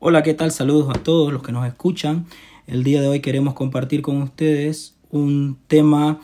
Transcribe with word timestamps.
Hola, 0.00 0.22
¿qué 0.22 0.32
tal? 0.32 0.52
Saludos 0.52 0.96
a 0.96 1.02
todos 1.02 1.32
los 1.32 1.42
que 1.42 1.50
nos 1.50 1.66
escuchan. 1.66 2.26
El 2.68 2.84
día 2.84 3.00
de 3.00 3.08
hoy 3.08 3.18
queremos 3.18 3.54
compartir 3.54 4.00
con 4.00 4.22
ustedes 4.22 4.94
un 5.10 5.58
tema 5.66 6.20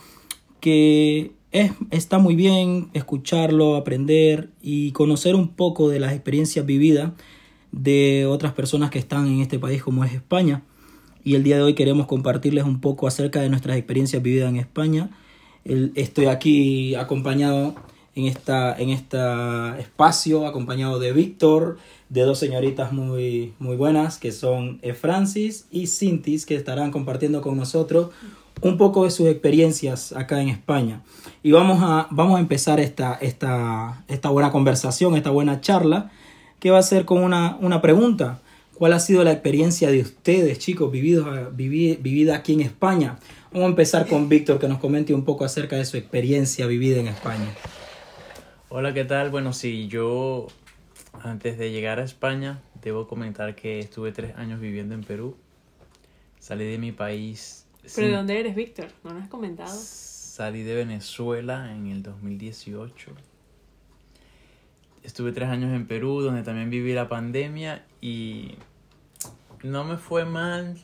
que 0.61 1.33
es, 1.51 1.73
está 1.91 2.19
muy 2.19 2.37
bien 2.37 2.89
escucharlo, 2.93 3.75
aprender 3.75 4.51
y 4.63 4.93
conocer 4.93 5.35
un 5.35 5.49
poco 5.49 5.89
de 5.89 5.99
las 5.99 6.13
experiencias 6.13 6.65
vividas 6.65 7.11
de 7.73 8.27
otras 8.27 8.53
personas 8.53 8.91
que 8.91 9.01
están 9.01 9.27
en 9.27 9.41
este 9.41 9.59
país 9.59 9.83
como 9.83 10.05
es 10.05 10.13
España. 10.13 10.63
Y 11.25 11.35
el 11.35 11.43
día 11.43 11.57
de 11.57 11.63
hoy 11.63 11.75
queremos 11.75 12.07
compartirles 12.07 12.63
un 12.63 12.81
poco 12.81 13.09
acerca 13.09 13.41
de 13.41 13.49
nuestras 13.49 13.77
experiencias 13.77 14.23
vividas 14.23 14.51
en 14.51 14.57
España. 14.57 15.11
estoy 15.65 16.27
aquí 16.27 16.95
acompañado 16.95 17.75
en 18.15 18.27
esta 18.27 18.79
en 18.79 18.91
este 18.91 19.19
espacio, 19.81 20.47
acompañado 20.47 21.01
de 21.01 21.13
Víctor, 21.13 21.79
de 22.15 22.23
dos 22.23 22.39
señoritas 22.39 22.93
muy, 22.93 23.55
muy 23.59 23.77
buenas 23.77 24.19
que 24.19 24.31
son 24.31 24.81
Francis 24.99 25.67
y 25.73 25.89
Cintis 25.89 26.47
que 26.47 26.55
estarán 26.55 26.93
compartiendo 26.93 27.43
con 27.43 27.57
nosotros 27.57 28.11
un 28.63 28.79
poco 28.79 29.03
de 29.03 29.11
sus 29.11 29.27
experiencias 29.27 30.13
acá 30.13 30.41
en 30.41 30.49
España. 30.49 31.03
Y 31.43 31.51
vamos 31.51 31.81
a, 31.83 32.07
vamos 32.13 32.37
a 32.37 32.41
empezar 32.41 32.79
esta, 32.79 33.15
esta, 33.15 34.05
esta 34.07 34.29
buena 34.29 34.53
conversación, 34.53 35.17
esta 35.17 35.31
buena 35.31 35.61
charla, 35.61 36.13
que 36.61 36.71
va 36.71 36.79
a 36.79 36.83
ser 36.83 37.05
con 37.05 37.21
una, 37.21 37.59
una 37.61 37.83
pregunta. 37.83 38.41
¿Cuál 38.75 38.93
ha 38.93 39.01
sido 39.01 39.25
la 39.25 39.33
experiencia 39.33 39.91
de 39.91 40.01
ustedes, 40.01 40.61
chicos, 40.61 40.93
vividos, 40.93 41.27
vivida 41.57 42.37
aquí 42.37 42.53
en 42.53 42.61
España? 42.61 43.19
Vamos 43.53 43.67
a 43.67 43.71
empezar 43.71 44.07
con 44.07 44.29
Víctor, 44.29 44.61
que 44.61 44.69
nos 44.69 44.79
comente 44.79 45.13
un 45.13 45.25
poco 45.25 45.45
acerca 45.45 45.75
de 45.75 45.85
su 45.85 45.97
experiencia 45.97 46.67
vivida 46.67 47.01
en 47.01 47.09
España. 47.09 47.53
Hola, 48.69 48.95
¿qué 48.95 49.05
tal? 49.05 49.31
Bueno, 49.31 49.53
sí, 49.53 49.89
yo 49.89 50.47
antes 51.23 51.59
de 51.59 51.71
llegar 51.71 52.01
a 52.01 52.05
España, 52.05 52.61
debo 52.83 53.07
comentar 53.07 53.55
que 53.55 53.79
estuve 53.79 54.13
tres 54.13 54.37
años 54.37 54.61
viviendo 54.61 54.95
en 54.95 55.03
Perú. 55.03 55.37
Salí 56.39 56.65
de 56.65 56.79
mi 56.79 56.93
país. 56.93 57.67
¿Pero 57.95 58.09
de 58.09 58.13
dónde 58.15 58.41
eres, 58.41 58.55
Víctor? 58.55 58.89
¿No 59.03 59.15
nos 59.15 59.25
has 59.25 59.29
comentado? 59.29 59.75
Salí 59.75 60.63
de 60.63 60.75
Venezuela 60.75 61.73
en 61.73 61.87
el 61.87 62.03
2018. 62.03 63.13
Estuve 65.03 65.33
tres 65.33 65.49
años 65.49 65.73
en 65.75 65.87
Perú, 65.87 66.23
donde 66.23 66.43
también 66.43 66.71
viví 66.71 66.93
la 66.93 67.09
pandemia 67.09 67.85
y 68.01 68.57
no 69.63 69.85
me 69.85 69.97
fue 69.97 70.25
mal, 70.25 70.77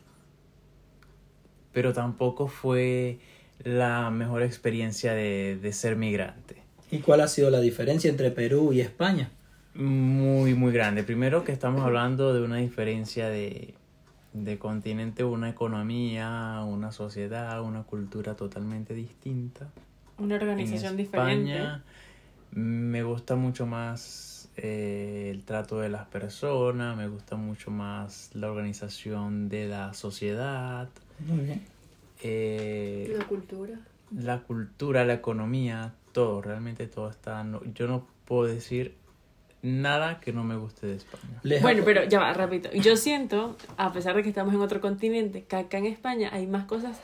pero 1.73 1.93
tampoco 1.93 2.49
fue 2.49 3.19
la 3.63 4.11
mejor 4.11 4.43
experiencia 4.43 5.15
de, 5.15 5.59
de 5.61 5.73
ser 5.73 5.97
migrante. 5.97 6.63
¿Y 6.91 6.99
cuál 6.99 7.21
ha 7.21 7.29
sido 7.29 7.51
la 7.51 7.61
diferencia 7.61 8.11
entre 8.11 8.31
Perú 8.31 8.73
y 8.73 8.81
España? 8.81 9.31
Muy, 9.75 10.55
muy 10.55 10.73
grande. 10.73 11.03
Primero 11.05 11.45
que 11.45 11.53
estamos 11.53 11.83
hablando 11.83 12.35
de 12.35 12.43
una 12.43 12.57
diferencia 12.57 13.29
de, 13.29 13.75
de 14.33 14.59
continente, 14.59 15.25
una 15.25 15.49
economía, 15.49 16.63
una 16.67 16.93
sociedad, 16.93 17.63
una 17.63 17.85
cultura 17.85 18.35
totalmente 18.35 18.95
distinta. 18.95 19.69
Una 20.19 20.37
organización 20.37 20.95
en 20.95 21.01
España, 21.01 21.85
Me 22.53 23.03
gusta 23.03 23.37
mucho 23.37 23.65
más 23.65 24.51
eh, 24.57 25.31
el 25.33 25.45
trato 25.45 25.81
de 25.81 25.89
las 25.89 26.07
personas, 26.07 26.97
me 26.97 27.09
gusta 27.09 27.37
mucho 27.37 27.71
más 27.71 28.31
la 28.35 28.51
organización 28.51 29.49
de 29.49 29.69
la 29.69 29.95
sociedad. 29.95 30.89
Muy 31.21 31.45
bien. 31.45 31.63
Eh, 32.23 33.15
la 33.17 33.25
cultura. 33.25 33.79
La 34.11 34.41
cultura, 34.41 35.05
la 35.05 35.15
economía, 35.15 35.95
todo, 36.13 36.43
realmente 36.43 36.87
todo 36.89 37.09
está... 37.09 37.47
yo 37.75 37.87
no 37.87 38.07
puedo 38.25 38.53
decir 38.53 38.97
nada 39.63 40.21
que 40.21 40.33
no 40.33 40.45
me 40.45 40.57
guste 40.57 40.87
de 40.87 40.97
España. 40.97 41.41
Bueno, 41.63 41.83
pero 41.85 42.05
ya 42.05 42.21
va, 42.21 42.33
rápido. 42.33 42.71
Yo 42.73 42.97
siento, 42.97 43.57
a 43.77 43.93
pesar 43.93 44.17
de 44.17 44.23
que 44.23 44.29
estamos 44.29 44.55
en 44.55 44.61
otro 44.61 44.81
continente, 44.81 45.45
que 45.45 45.57
acá 45.57 45.79
en 45.79 45.87
España 45.87 46.31
hay 46.33 46.47
más 46.47 46.65
cosas 46.65 46.99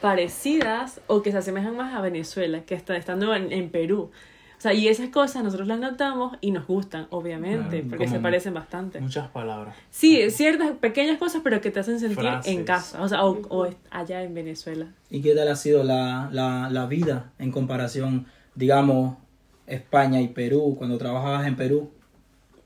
parecidas 0.00 1.00
o 1.06 1.22
que 1.22 1.32
se 1.32 1.38
asemejan 1.38 1.76
más 1.76 1.94
a 1.94 2.00
Venezuela, 2.00 2.62
que 2.62 2.74
está 2.74 2.96
estando 2.96 3.34
en, 3.34 3.70
Perú. 3.70 4.10
O 4.58 4.60
sea, 4.60 4.72
y 4.72 4.88
esas 4.88 5.10
cosas 5.10 5.42
nosotros 5.44 5.68
las 5.68 5.78
notamos 5.78 6.38
y 6.40 6.50
nos 6.50 6.66
gustan, 6.66 7.08
obviamente, 7.10 7.84
porque 7.88 8.08
se 8.08 8.18
parecen 8.20 8.54
bastante. 8.54 9.00
Muchas 9.00 9.28
palabras. 9.28 9.76
Sí, 9.90 10.30
ciertas 10.30 10.72
pequeñas 10.72 11.18
cosas, 11.18 11.42
pero 11.44 11.60
que 11.60 11.70
te 11.70 11.80
hacen 11.80 12.00
sentir 12.00 12.24
en 12.44 12.64
casa, 12.64 13.02
o 13.02 13.08
sea, 13.08 13.24
o, 13.24 13.68
allá 13.90 14.22
en 14.22 14.32
Venezuela. 14.32 14.86
¿Y 15.10 15.20
qué 15.20 15.34
tal 15.34 15.48
ha 15.48 15.56
sido 15.56 15.84
la, 15.84 16.30
la, 16.32 16.70
la 16.70 16.86
vida 16.86 17.32
en 17.38 17.52
comparación, 17.52 18.26
digamos, 18.54 19.16
España 19.66 20.20
y 20.20 20.28
Perú, 20.28 20.74
cuando 20.78 20.98
trabajabas 20.98 21.46
en 21.46 21.56
Perú? 21.56 21.90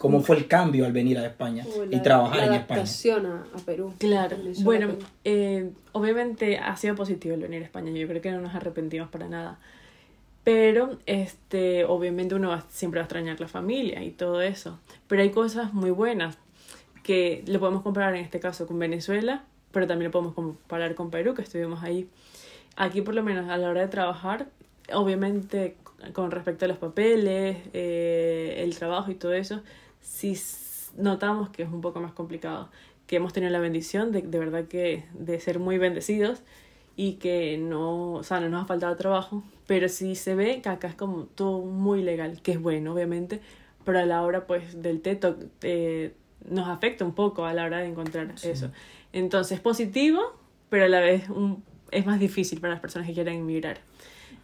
cómo 0.01 0.23
fue 0.23 0.37
el 0.37 0.49
cambio 0.49 0.87
al 0.87 0.93
venir 0.93 1.19
a 1.19 1.27
España 1.27 1.65
y 1.91 2.01
trabajar 2.01 2.49
en 2.49 2.55
España. 2.55 2.83
A, 2.83 3.59
a 3.59 3.65
Perú. 3.65 3.95
Claro. 3.99 4.39
Bueno, 4.63 4.95
eh, 5.25 5.71
obviamente 5.93 6.57
ha 6.57 6.75
sido 6.77 6.95
positivo 6.95 7.35
el 7.35 7.43
venir 7.43 7.63
a 7.63 7.67
España. 7.67 7.93
Yo 7.93 8.09
creo 8.09 8.23
que 8.23 8.33
no 8.33 8.41
nos 8.41 8.55
arrepentimos 8.55 9.11
para 9.11 9.29
nada. 9.29 9.59
Pero, 10.43 10.99
este, 11.05 11.85
obviamente 11.85 12.35
uno 12.35 12.59
siempre 12.71 12.99
va 12.99 13.03
a 13.03 13.05
extrañar 13.05 13.39
la 13.41 13.47
familia 13.47 14.03
y 14.03 14.11
todo 14.11 14.41
eso. 14.41 14.81
Pero 15.07 15.21
hay 15.21 15.31
cosas 15.31 15.75
muy 15.75 15.91
buenas 15.91 16.39
que 17.03 17.45
lo 17.47 17.61
podemos 17.61 17.83
comparar 17.83 18.15
en 18.15 18.25
este 18.25 18.41
caso 18.41 18.67
con 18.67 18.79
Venezuela, 18.79 19.45
pero 19.71 19.87
también 19.87 20.09
lo 20.09 20.13
podemos 20.13 20.35
comparar 20.35 20.95
con 20.95 21.11
Perú, 21.11 21.35
que 21.35 21.43
estuvimos 21.43 21.83
ahí. 21.83 22.09
Aquí, 22.75 23.03
por 23.03 23.15
lo 23.15 23.23
menos, 23.23 23.51
a 23.51 23.59
la 23.59 23.69
hora 23.69 23.83
de 23.83 23.89
trabajar, 23.89 24.47
obviamente 24.95 25.77
con 26.13 26.31
respecto 26.31 26.65
a 26.65 26.69
los 26.69 26.79
papeles, 26.79 27.59
eh, 27.73 28.57
el 28.59 28.77
trabajo 28.77 29.11
y 29.11 29.15
todo 29.15 29.33
eso, 29.33 29.63
si 30.01 30.39
notamos 30.97 31.51
que 31.51 31.63
es 31.63 31.69
un 31.69 31.81
poco 31.81 32.01
más 32.01 32.13
complicado, 32.13 32.71
que 33.07 33.17
hemos 33.17 33.33
tenido 33.33 33.51
la 33.53 33.61
bendición 33.61 34.13
de, 34.13 34.23
de 34.23 34.39
verdad 34.39 34.67
que 34.67 35.05
de 35.15 35.41
ser 35.41 35.59
muy 35.59 35.79
bendecidos 35.79 36.43
y 36.97 37.15
que 37.15 37.59
no, 37.59 38.15
o 38.15 38.23
sea, 38.23 38.41
no 38.41 38.49
nos 38.49 38.65
ha 38.65 38.67
faltado 38.67 38.95
trabajo, 38.97 39.43
pero 39.67 39.89
sí 39.89 40.15
se 40.17 40.35
ve 40.35 40.61
que 40.63 40.69
acá 40.69 40.89
es 40.89 40.95
como 40.95 41.25
todo 41.25 41.61
muy 41.61 42.03
legal, 42.03 42.41
que 42.43 42.53
es 42.53 42.61
bueno, 42.61 42.93
obviamente, 42.93 43.41
pero 43.85 44.01
a 44.01 44.07
la 44.07 44.23
hora 44.23 44.47
pues 44.47 44.83
del 44.83 45.01
teto 45.01 45.39
eh, 45.63 46.13
nos 46.49 46.69
afecta 46.69 47.05
un 47.05 47.15
poco 47.15 47.45
a 47.45 47.55
la 47.55 47.65
hora 47.65 47.79
de 47.79 47.87
encontrar 47.87 48.35
eso. 48.43 48.71
Entonces, 49.13 49.61
positivo, 49.61 50.21
pero 50.69 50.85
a 50.85 50.89
la 50.89 51.01
vez 51.01 51.29
un, 51.29 51.63
es 51.91 52.07
más 52.07 52.21
difícil 52.21 52.61
para 52.61 52.75
las 52.75 52.81
personas 52.81 53.09
que 53.09 53.15
quieren 53.15 53.41
emigrar. 53.41 53.79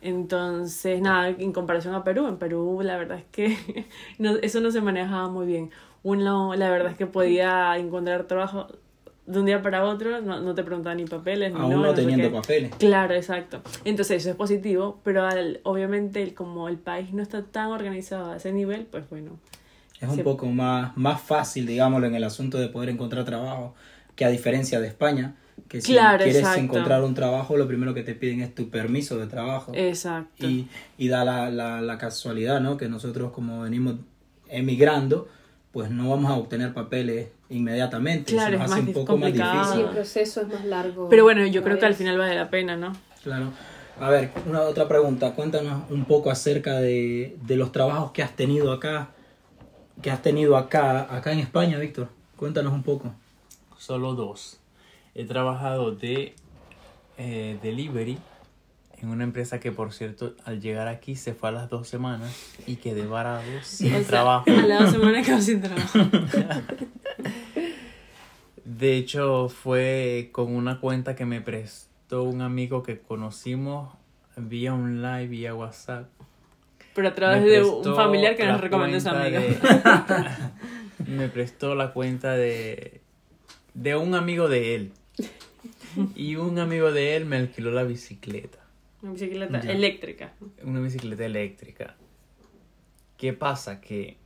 Entonces, 0.00 1.00
nada, 1.00 1.28
en 1.28 1.52
comparación 1.52 1.94
a 1.94 2.04
Perú, 2.04 2.26
en 2.26 2.36
Perú 2.36 2.80
la 2.82 2.96
verdad 2.96 3.18
es 3.18 3.24
que 3.30 3.86
no, 4.18 4.36
eso 4.36 4.60
no 4.60 4.70
se 4.70 4.80
manejaba 4.80 5.28
muy 5.28 5.46
bien. 5.46 5.70
Uno, 6.02 6.54
la 6.54 6.70
verdad 6.70 6.92
es 6.92 6.98
que 6.98 7.06
podía 7.06 7.76
encontrar 7.76 8.24
trabajo 8.24 8.68
de 9.26 9.40
un 9.40 9.46
día 9.46 9.60
para 9.60 9.84
otro, 9.84 10.20
no, 10.20 10.40
no 10.40 10.54
te 10.54 10.62
preguntaban 10.62 10.98
ni 10.98 11.04
papeles. 11.04 11.52
Aún 11.54 11.70
no, 11.70 11.82
no 11.82 11.94
teniendo 11.94 12.30
papeles. 12.30 12.72
Claro, 12.78 13.14
exacto. 13.14 13.60
Entonces 13.84 14.22
eso 14.22 14.30
es 14.30 14.36
positivo, 14.36 15.00
pero 15.02 15.24
al, 15.24 15.60
obviamente 15.64 16.32
como 16.34 16.68
el 16.68 16.78
país 16.78 17.12
no 17.12 17.22
está 17.22 17.42
tan 17.42 17.68
organizado 17.68 18.32
a 18.32 18.36
ese 18.36 18.52
nivel, 18.52 18.86
pues 18.86 19.08
bueno. 19.10 19.38
Es 20.00 20.08
un 20.08 20.22
poco 20.22 20.46
más, 20.46 20.96
más 20.96 21.20
fácil, 21.20 21.66
digámoslo, 21.66 22.06
en 22.06 22.14
el 22.14 22.24
asunto 22.24 22.58
de 22.58 22.68
poder 22.68 22.90
encontrar 22.90 23.24
trabajo 23.24 23.74
que 24.14 24.24
a 24.24 24.28
diferencia 24.28 24.78
de 24.78 24.88
España 24.88 25.34
que 25.68 25.80
si 25.80 25.94
quieres 25.94 26.56
encontrar 26.56 27.02
un 27.02 27.14
trabajo, 27.14 27.56
lo 27.56 27.66
primero 27.66 27.94
que 27.94 28.02
te 28.02 28.14
piden 28.14 28.40
es 28.40 28.54
tu 28.54 28.70
permiso 28.70 29.18
de 29.18 29.26
trabajo. 29.26 29.72
Exacto. 29.74 30.46
Y, 30.46 30.68
y 30.96 31.08
da 31.08 31.24
la, 31.24 31.50
la, 31.50 31.80
la 31.80 31.98
casualidad, 31.98 32.60
¿no? 32.60 32.76
Que 32.76 32.88
nosotros 32.88 33.32
como 33.32 33.62
venimos 33.62 33.96
emigrando, 34.48 35.28
pues 35.72 35.90
no 35.90 36.08
vamos 36.10 36.30
a 36.30 36.34
obtener 36.34 36.72
papeles 36.72 37.28
inmediatamente. 37.48 38.32
Claro, 38.32 38.56
es 38.56 38.62
hace 38.62 38.80
un 38.80 38.92
poco 38.92 39.16
más 39.16 39.32
difícil. 39.32 39.80
el 39.80 39.88
proceso 39.90 40.42
es 40.42 40.48
más 40.48 40.64
largo. 40.64 41.08
Pero 41.08 41.24
bueno, 41.24 41.46
yo 41.46 41.62
creo 41.62 41.78
que 41.78 41.86
al 41.86 41.94
final 41.94 42.16
vale 42.16 42.34
la 42.34 42.48
pena, 42.48 42.76
¿no? 42.76 42.92
Claro. 43.22 43.50
A 43.98 44.10
ver, 44.10 44.30
una 44.46 44.60
otra 44.60 44.86
pregunta. 44.88 45.32
Cuéntanos 45.32 45.90
un 45.90 46.04
poco 46.04 46.30
acerca 46.30 46.74
de, 46.80 47.36
de 47.42 47.56
los 47.56 47.72
trabajos 47.72 48.12
que 48.12 48.22
has 48.22 48.36
tenido 48.36 48.72
acá, 48.72 49.10
que 50.02 50.10
has 50.10 50.22
tenido 50.22 50.56
acá, 50.56 51.14
acá 51.14 51.32
en 51.32 51.40
España, 51.40 51.78
Víctor. 51.78 52.08
Cuéntanos 52.36 52.72
un 52.72 52.82
poco. 52.82 53.12
Solo 53.78 54.14
dos. 54.14 54.60
He 55.18 55.24
trabajado 55.24 55.92
de 55.92 56.34
eh, 57.16 57.58
delivery 57.62 58.18
en 59.00 59.08
una 59.08 59.24
empresa 59.24 59.58
que, 59.60 59.72
por 59.72 59.94
cierto, 59.94 60.34
al 60.44 60.60
llegar 60.60 60.88
aquí 60.88 61.16
se 61.16 61.32
fue 61.32 61.48
a 61.48 61.52
las 61.52 61.70
dos 61.70 61.88
semanas 61.88 62.52
y 62.66 62.76
quedé 62.76 63.06
varado 63.06 63.42
sin 63.62 64.04
trabajo. 64.04 64.44
A 64.50 64.66
las 64.66 64.82
dos 64.82 64.90
semanas 64.92 65.26
quedó 65.26 65.40
sin 65.40 65.62
trabajo. 65.62 66.00
De 68.66 68.98
hecho, 68.98 69.48
fue 69.48 70.28
con 70.32 70.54
una 70.54 70.80
cuenta 70.80 71.16
que 71.16 71.24
me 71.24 71.40
prestó 71.40 72.24
un 72.24 72.42
amigo 72.42 72.82
que 72.82 72.98
conocimos 72.98 73.94
vía 74.36 74.74
online, 74.74 75.28
vía 75.28 75.54
WhatsApp. 75.54 76.10
Pero 76.94 77.08
a 77.08 77.14
través 77.14 77.42
de 77.42 77.62
un 77.62 77.96
familiar 77.96 78.36
que 78.36 78.44
nos 78.44 78.60
recomendó 78.60 78.98
esa 78.98 79.18
amiga. 79.18 79.40
me 81.06 81.30
prestó 81.30 81.74
la 81.74 81.94
cuenta 81.94 82.32
de, 82.32 83.00
de 83.72 83.96
un 83.96 84.14
amigo 84.14 84.50
de 84.50 84.74
él. 84.74 84.92
Y 86.14 86.36
un 86.36 86.58
amigo 86.58 86.92
de 86.92 87.16
él 87.16 87.26
me 87.26 87.36
alquiló 87.36 87.70
la 87.70 87.84
bicicleta. 87.84 88.58
Una 89.02 89.12
bicicleta 89.12 89.60
eléctrica. 89.60 90.32
Una 90.62 90.80
bicicleta 90.80 91.24
eléctrica. 91.24 91.96
¿Qué 93.16 93.32
pasa? 93.32 93.80
Que 93.80 94.16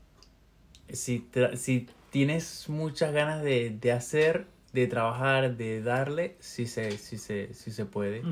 si, 0.89 1.27
si 1.55 1.89
tienes 2.11 2.69
muchas 2.69 3.13
ganas 3.13 3.43
de, 3.43 3.71
de 3.71 3.93
hacer, 3.93 4.47
de 4.73 4.87
trabajar, 4.87 5.57
de 5.57 5.83
darle, 5.83 6.37
sí 6.41 6.67
se, 6.67 6.99
sí 6.99 7.19
se, 7.19 7.55
sí 7.55 7.71
se 7.71 7.87
puede. 7.87 8.23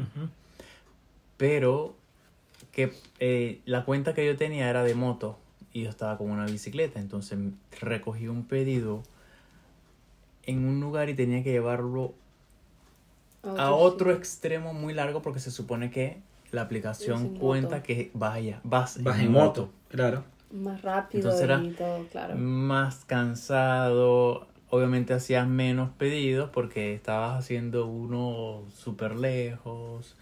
Pero 1.37 1.96
que 2.72 2.93
eh, 3.20 3.61
la 3.64 3.84
cuenta 3.84 4.14
que 4.14 4.26
yo 4.26 4.37
tenía 4.37 4.69
era 4.69 4.82
de 4.82 4.94
moto 4.94 5.38
y 5.72 5.84
yo 5.84 5.90
estaba 5.90 6.19
con 6.19 6.31
una 6.31 6.46
bicicleta. 6.46 7.00
Entonces 7.00 7.38
recogí 7.81 8.28
un 8.28 8.44
pedido 8.44 9.02
en 10.44 10.64
un 10.64 10.81
lugar 10.81 11.08
y 11.08 11.14
tenía 11.14 11.43
que 11.43 11.50
llevarlo 11.50 12.14
a 13.43 13.73
otro 13.73 14.12
extremo 14.12 14.73
muy 14.75 14.94
largo 14.94 15.23
porque 15.23 15.40
se 15.40 15.50
supone 15.50 15.90
que 15.90 16.20
la 16.50 16.62
aplicación 16.62 17.26
en 17.26 17.35
cuenta 17.37 17.69
moto. 17.76 17.82
que 17.82 18.11
vaya, 18.14 18.61
vas, 18.64 19.02
Vas 19.02 19.20
en 19.20 19.32
moto, 19.32 19.70
claro. 19.88 20.25
Más 20.50 20.81
rápido 20.82 21.19
Entonces 21.31 21.43
era- 21.43 21.62
y 21.62 21.70
todo, 21.73 22.06
claro. 22.08 22.35
más 22.37 23.05
cansado. 23.05 24.46
Obviamente 24.70 25.12
hacías 25.14 25.46
menos 25.49 25.90
pedidos 25.90 26.50
porque 26.50 26.94
estabas 26.94 27.38
haciendo 27.38 27.87
uno 27.87 28.64
súper 28.75 29.14
lejos. 29.17 30.17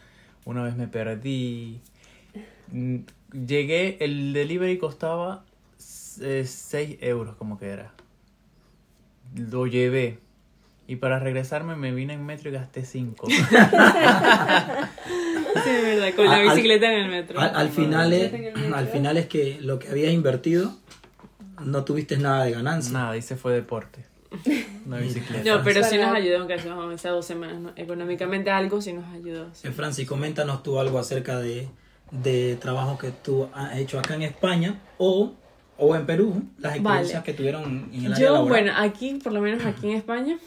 Una 0.44 0.62
vez 0.62 0.76
me 0.76 0.88
perdí. 0.88 1.80
Mm, 2.72 2.98
Llegué, 3.32 4.02
el 4.04 4.32
delivery 4.32 4.78
costaba 4.78 5.44
6 5.78 6.96
euros 7.00 7.34
como 7.36 7.58
que 7.58 7.66
era. 7.68 7.92
Lo 9.34 9.66
llevé. 9.66 10.18
Y 10.88 10.96
para 10.96 11.18
regresarme 11.18 11.74
me 11.74 11.92
vine 11.92 12.14
en 12.14 12.24
metro 12.24 12.48
y 12.50 12.52
gasté 12.52 12.84
5. 12.84 13.26
Sí, 15.64 15.70
es 15.70 15.82
verdad, 15.82 16.14
con 16.14 16.26
la 16.26 16.34
Al- 16.36 16.48
bicicleta 16.50 16.92
en 16.92 16.98
el 17.04 17.10
metro. 17.10 17.40
Al, 17.40 17.56
al 17.56 17.68
final 17.70 18.12
es, 18.12 18.30
metro. 18.32 18.76
al 18.76 18.86
final 18.88 19.16
es 19.16 19.26
que 19.26 19.58
lo 19.60 19.78
que 19.78 19.88
habías 19.88 20.12
invertido 20.12 20.76
no 21.64 21.82
tuviste 21.84 22.18
nada 22.18 22.44
de 22.44 22.52
ganancia. 22.52 22.92
Nada, 22.92 23.16
hice 23.16 23.36
fue 23.36 23.54
deporte. 23.54 24.04
Una 24.84 24.98
bicicleta. 24.98 25.56
No, 25.56 25.64
pero 25.64 25.82
sí 25.82 25.96
nos 25.96 26.14
ayudó, 26.14 26.38
aunque 26.40 26.58
sea 26.58 26.74
esas 26.92 27.12
dos 27.12 27.24
semanas, 27.26 27.58
¿no? 27.58 27.72
Económicamente 27.74 28.50
algo 28.50 28.82
sí 28.82 28.92
nos 28.92 29.06
ayudó. 29.14 29.48
sí. 29.54 29.66
Eh, 29.66 29.72
Francis, 29.72 30.06
coméntanos 30.06 30.62
tú 30.62 30.78
algo 30.78 30.98
acerca 30.98 31.38
de, 31.40 31.68
de 32.10 32.56
trabajo 32.56 32.98
que 32.98 33.10
tú 33.10 33.48
has 33.54 33.78
hecho 33.78 33.98
acá 33.98 34.14
en 34.14 34.22
España 34.22 34.78
o, 34.98 35.32
o 35.78 35.96
en 35.96 36.04
Perú, 36.04 36.42
las 36.58 36.74
experiencias 36.76 37.22
Vale. 37.22 37.24
que 37.24 37.32
tuvieron 37.32 37.88
en 37.94 38.04
el 38.06 38.12
área 38.12 38.26
Yo, 38.26 38.32
laboral. 38.34 38.48
bueno, 38.64 38.72
aquí, 38.76 39.14
por 39.24 39.32
lo 39.32 39.40
menos 39.40 39.64
aquí 39.64 39.90
en 39.90 39.96
España, 39.96 40.38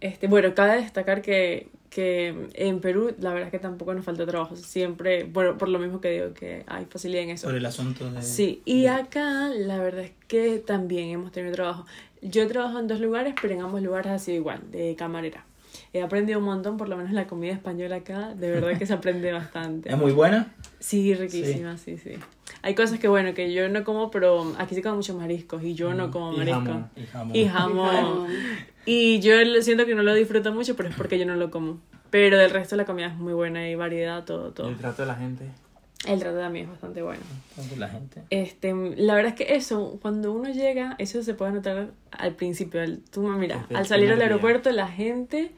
este, 0.00 0.26
bueno, 0.26 0.54
cabe 0.54 0.82
destacar 0.82 1.22
que, 1.22 1.68
que 1.90 2.48
en 2.54 2.80
Perú 2.80 3.14
la 3.18 3.30
verdad 3.30 3.46
es 3.48 3.52
que 3.52 3.58
tampoco 3.58 3.94
nos 3.94 4.04
falta 4.04 4.26
trabajo. 4.26 4.56
Siempre, 4.56 5.24
bueno, 5.24 5.56
por 5.58 5.68
lo 5.68 5.78
mismo 5.78 6.00
que 6.00 6.10
digo, 6.10 6.34
que 6.34 6.64
hay 6.66 6.84
facilidad 6.86 7.24
en 7.24 7.30
eso. 7.30 7.46
sobre 7.46 7.58
el 7.58 7.66
asunto 7.66 8.10
de... 8.10 8.22
Sí, 8.22 8.62
y 8.64 8.86
acá 8.86 9.48
la 9.48 9.78
verdad 9.78 10.04
es 10.04 10.12
que 10.28 10.58
también 10.58 11.10
hemos 11.10 11.32
tenido 11.32 11.54
trabajo. 11.54 11.86
Yo 12.22 12.42
he 12.42 12.46
trabajado 12.46 12.80
en 12.80 12.88
dos 12.88 13.00
lugares, 13.00 13.34
pero 13.40 13.54
en 13.54 13.60
ambos 13.60 13.82
lugares 13.82 14.12
ha 14.12 14.18
sido 14.18 14.36
igual, 14.38 14.60
de 14.70 14.94
camarera. 14.96 15.44
He 15.92 16.02
aprendido 16.02 16.38
un 16.38 16.44
montón, 16.44 16.76
por 16.76 16.88
lo 16.88 16.96
menos 16.96 17.12
la 17.12 17.26
comida 17.26 17.52
española 17.52 17.96
acá, 17.96 18.34
de 18.34 18.50
verdad 18.50 18.78
que 18.78 18.86
se 18.86 18.92
aprende 18.92 19.32
bastante. 19.32 19.88
¿Es 19.92 19.98
muy 19.98 20.12
buena? 20.12 20.54
Sí, 20.78 21.14
riquísima, 21.14 21.76
sí. 21.78 21.98
sí, 21.98 22.12
Hay 22.62 22.74
cosas 22.74 22.98
que, 22.98 23.08
bueno, 23.08 23.34
que 23.34 23.52
yo 23.52 23.68
no 23.68 23.84
como, 23.84 24.10
pero 24.10 24.54
aquí 24.58 24.74
se 24.74 24.82
comen 24.82 24.96
muchos 24.96 25.16
mariscos 25.16 25.62
y 25.62 25.74
yo 25.74 25.94
no 25.94 26.10
como 26.10 26.34
y 26.34 26.36
marisco. 26.38 26.60
jamón. 26.60 26.90
Y 26.96 27.06
jamón. 27.06 27.36
Y 27.36 27.46
jamón. 27.46 28.26
Y 28.86 29.20
yo 29.20 29.34
lo- 29.44 29.60
siento 29.62 29.84
que 29.84 29.94
no 29.94 30.02
lo 30.02 30.14
disfruto 30.14 30.52
mucho, 30.52 30.76
pero 30.76 30.88
es 30.88 30.94
porque 30.94 31.18
yo 31.18 31.26
no 31.26 31.34
lo 31.36 31.50
como. 31.50 31.80
Pero 32.10 32.38
del 32.38 32.50
resto 32.50 32.76
la 32.76 32.84
comida 32.86 33.08
es 33.08 33.16
muy 33.16 33.34
buena 33.34 33.68
y 33.68 33.74
variedad, 33.74 34.24
todo, 34.24 34.52
todo. 34.52 34.68
El 34.68 34.76
trato 34.76 35.02
de 35.02 35.08
la 35.08 35.16
gente. 35.16 35.44
El 36.06 36.20
trato 36.20 36.38
también 36.38 36.66
es 36.66 36.70
bastante 36.70 37.02
bueno. 37.02 37.20
La 37.76 37.88
gente. 37.88 38.22
Este, 38.30 38.72
la 38.96 39.14
verdad 39.14 39.34
es 39.38 39.46
que 39.46 39.56
eso, 39.56 39.98
cuando 40.00 40.32
uno 40.32 40.48
llega, 40.50 40.94
eso 40.98 41.22
se 41.22 41.34
puede 41.34 41.52
notar 41.52 41.88
al 42.12 42.34
principio. 42.36 42.80
al- 42.80 43.00
tú 43.10 43.22
mira, 43.22 43.66
el 43.70 43.76
al 43.76 43.86
salir 43.86 44.12
al 44.12 44.20
aeropuerto, 44.22 44.70
la 44.70 44.86
gente 44.88 45.50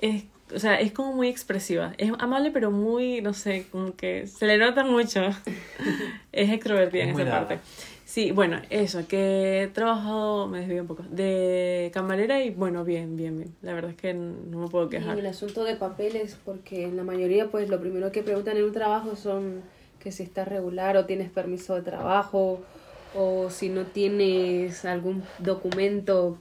es, 0.00 0.24
o 0.54 0.58
sea, 0.58 0.80
es 0.80 0.92
como 0.92 1.12
muy 1.12 1.28
expresiva. 1.28 1.92
Es 1.98 2.10
amable, 2.18 2.50
pero 2.52 2.70
muy, 2.70 3.20
no 3.20 3.34
sé, 3.34 3.66
como 3.70 3.94
que 3.96 4.26
se 4.26 4.46
le 4.46 4.56
nota 4.56 4.82
mucho. 4.84 5.20
es 6.32 6.50
extrovertida 6.50 7.02
Es 7.02 7.08
en 7.10 7.14
esa 7.20 7.24
dada. 7.24 7.48
parte. 7.48 7.60
Sí, 8.06 8.30
bueno, 8.30 8.62
eso, 8.70 9.06
que 9.08 9.64
he 9.64 9.66
trabajado, 9.66 10.46
me 10.46 10.60
desvío 10.60 10.82
un 10.82 10.86
poco, 10.86 11.02
de 11.10 11.90
camarera 11.92 12.40
y 12.44 12.50
bueno, 12.50 12.84
bien, 12.84 13.16
bien, 13.16 13.36
bien. 13.36 13.52
La 13.62 13.74
verdad 13.74 13.90
es 13.90 13.96
que 13.96 14.14
no 14.14 14.60
me 14.60 14.68
puedo 14.68 14.86
Y 14.86 14.90
quejar. 14.90 15.18
el 15.18 15.26
asunto 15.26 15.64
de 15.64 15.74
papeles, 15.74 16.38
porque 16.44 16.84
en 16.84 16.96
la 16.96 17.02
mayoría, 17.02 17.48
pues 17.48 17.68
lo 17.68 17.80
primero 17.80 18.12
que 18.12 18.22
preguntan 18.22 18.56
en 18.58 18.62
un 18.64 18.72
trabajo 18.72 19.16
son 19.16 19.60
que 19.98 20.12
si 20.12 20.22
estás 20.22 20.46
regular 20.46 20.96
o 20.96 21.04
tienes 21.04 21.30
permiso 21.30 21.74
de 21.74 21.82
trabajo 21.82 22.60
o 23.12 23.50
si 23.50 23.70
no 23.70 23.82
tienes 23.86 24.84
algún 24.84 25.24
documento 25.40 26.38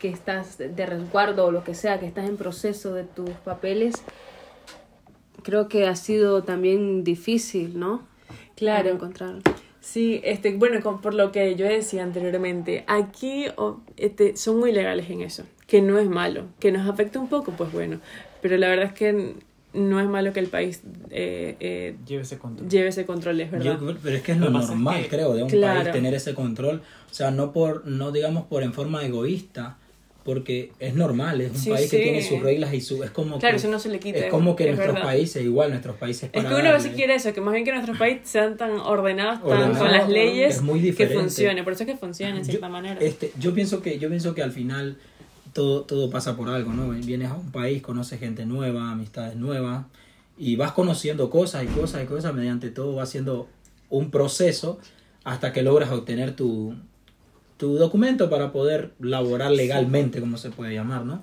que 0.00 0.08
estás 0.08 0.58
de 0.58 0.86
resguardo 0.86 1.46
o 1.46 1.50
lo 1.52 1.62
que 1.62 1.74
sea, 1.74 2.00
que 2.00 2.06
estás 2.06 2.28
en 2.28 2.36
proceso 2.36 2.94
de 2.94 3.04
tus 3.04 3.30
papeles. 3.30 3.94
Creo 5.44 5.68
que 5.68 5.86
ha 5.86 5.94
sido 5.94 6.42
también 6.42 7.04
difícil, 7.04 7.78
¿no? 7.78 8.02
Claro. 8.56 8.90
encontrar. 8.90 9.36
Sí, 9.86 10.20
este, 10.24 10.52
bueno, 10.56 10.80
con- 10.82 11.00
por 11.00 11.14
lo 11.14 11.30
que 11.30 11.54
yo 11.54 11.64
decía 11.64 12.02
anteriormente, 12.02 12.82
aquí 12.88 13.44
o- 13.56 13.78
este, 13.96 14.36
son 14.36 14.58
muy 14.58 14.72
legales 14.72 15.08
en 15.10 15.20
eso, 15.22 15.44
que 15.68 15.80
no 15.80 15.96
es 16.00 16.08
malo, 16.08 16.46
que 16.58 16.72
nos 16.72 16.88
afecta 16.88 17.20
un 17.20 17.28
poco, 17.28 17.52
pues 17.52 17.70
bueno, 17.70 18.00
pero 18.42 18.56
la 18.56 18.68
verdad 18.68 18.86
es 18.86 18.92
que 18.94 19.34
no 19.74 20.00
es 20.00 20.08
malo 20.08 20.32
que 20.32 20.40
el 20.40 20.48
país 20.48 20.80
eh, 21.10 21.54
eh, 21.60 21.94
Llévese 22.04 22.36
control. 22.36 22.68
lleve 22.68 22.88
ese 22.88 23.06
control, 23.06 23.40
es 23.40 23.50
verdad. 23.52 23.78
Yo- 23.80 23.96
pero 24.02 24.16
es 24.16 24.22
que 24.22 24.32
es 24.32 24.38
Lo 24.38 24.46
es 24.46 24.52
normal, 24.52 25.02
que- 25.02 25.08
creo, 25.08 25.34
de 25.34 25.44
un 25.44 25.50
Claro. 25.50 25.80
país 25.82 25.92
tener 25.92 26.14
ese 26.14 26.34
control. 26.34 26.82
O 27.08 27.14
sea, 27.14 27.30
no 27.30 27.52
por, 27.52 27.86
no 27.86 28.10
digamos 28.10 28.44
por 28.46 28.64
en 28.64 28.72
forma 28.72 29.04
egoísta, 29.04 29.76
porque 30.26 30.72
es 30.80 30.94
normal, 30.94 31.40
es 31.40 31.52
un 31.52 31.56
Sí, 31.56 31.70
país 31.70 31.88
que 31.88 31.98
tiene 32.00 32.20
sus 32.20 32.42
reglas 32.42 32.74
y 32.74 32.80
su, 32.80 33.04
es 33.04 33.12
como 33.12 33.38
Claro, 33.38 33.54
que, 33.54 33.58
eso 33.60 33.68
no 33.68 33.78
se 33.78 33.88
le 33.88 34.00
quita, 34.00 34.18
es 34.18 34.24
como 34.26 34.56
que 34.56 34.64
es 34.64 34.70
nuestros 34.70 34.94
verdad. 34.94 35.08
países, 35.08 35.44
igual 35.44 35.70
nuestros 35.70 35.96
países 35.96 36.24
Es 36.32 36.44
que 36.44 36.54
uno 36.54 36.68
a 36.68 36.72
veces 36.72 36.92
quiere 36.94 37.14
eso, 37.14 37.32
que 37.32 37.40
más 37.40 37.54
bien 37.54 37.64
que 37.64 37.70
nuestros 37.70 37.96
países 37.96 38.28
sean 38.28 38.56
tan 38.56 38.72
ordenados, 38.72 39.48
tan 39.48 39.74
con 39.76 39.92
las 39.92 40.08
leyes, 40.08 40.60
que 40.96 41.06
funcione, 41.06 41.62
por 41.62 41.74
eso 41.74 41.84
es 41.84 41.86
que 41.90 41.96
funciona 41.96 42.32
en 42.36 42.42
Yo- 42.42 42.50
cierta 42.50 42.68
manera. 42.68 43.00
Este, 43.00 43.32
yo 43.38 43.54
pienso 43.54 43.80
que 43.80 44.00
yo 44.00 44.08
pienso 44.08 44.34
que 44.34 44.42
al 44.42 44.50
final 44.50 44.96
todo 45.52 45.82
todo 45.82 46.10
pasa 46.10 46.36
por 46.36 46.48
algo, 46.48 46.72
¿no? 46.74 46.88
Vienes 46.90 47.30
a 47.30 47.34
un 47.34 47.52
país, 47.52 47.80
conoces 47.80 48.18
gente 48.18 48.44
nueva, 48.46 48.90
amistades 48.90 49.36
nuevas 49.36 49.86
y 50.36 50.56
vas 50.56 50.72
conociendo 50.72 51.30
cosas 51.30 51.62
y 51.64 51.68
cosas 51.68 52.02
y 52.02 52.06
cosas 52.06 52.34
mediante 52.34 52.70
todo 52.70 52.96
va 52.96 53.06
siendo 53.06 53.48
un 53.88 54.10
proceso 54.10 54.80
hasta 55.22 55.52
que 55.52 55.62
logras 55.62 55.90
obtener 55.92 56.34
tu 56.34 56.74
tu 57.56 57.76
documento 57.76 58.28
para 58.30 58.52
poder 58.52 58.94
laborar 59.00 59.50
legalmente, 59.50 60.20
como 60.20 60.36
se 60.36 60.50
puede 60.50 60.74
llamar, 60.74 61.04
¿no? 61.04 61.22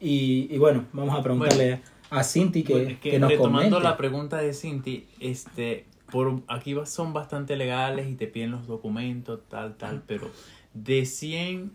Y, 0.00 0.48
y 0.50 0.58
bueno, 0.58 0.84
vamos 0.92 1.18
a 1.18 1.22
preguntarle 1.22 1.80
a 2.10 2.22
Cinti 2.22 2.62
que, 2.62 2.72
Bueno, 2.72 2.90
es 2.90 2.98
que 2.98 3.18
nos 3.18 3.30
retomando 3.30 3.70
comente. 3.76 3.88
la 3.88 3.96
pregunta 3.96 4.36
de 4.38 4.52
Cinti, 4.54 5.06
este, 5.20 5.86
por 6.10 6.42
aquí 6.48 6.74
son 6.84 7.12
bastante 7.12 7.56
legales 7.56 8.08
y 8.08 8.14
te 8.14 8.26
piden 8.26 8.52
los 8.52 8.66
documentos, 8.66 9.40
tal, 9.48 9.76
tal, 9.76 10.02
pero 10.06 10.30
de 10.74 11.04
100 11.06 11.72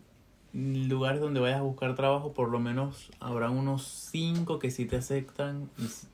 lugares 0.54 1.22
donde 1.22 1.40
vayas 1.40 1.60
a 1.60 1.64
buscar 1.64 1.96
trabajo, 1.96 2.34
por 2.34 2.50
lo 2.50 2.60
menos 2.60 3.10
habrá 3.20 3.50
unos 3.50 3.84
5 4.12 4.60
que 4.60 4.70
sí 4.72 4.86
te 4.86 4.98
aceptan 4.98 5.70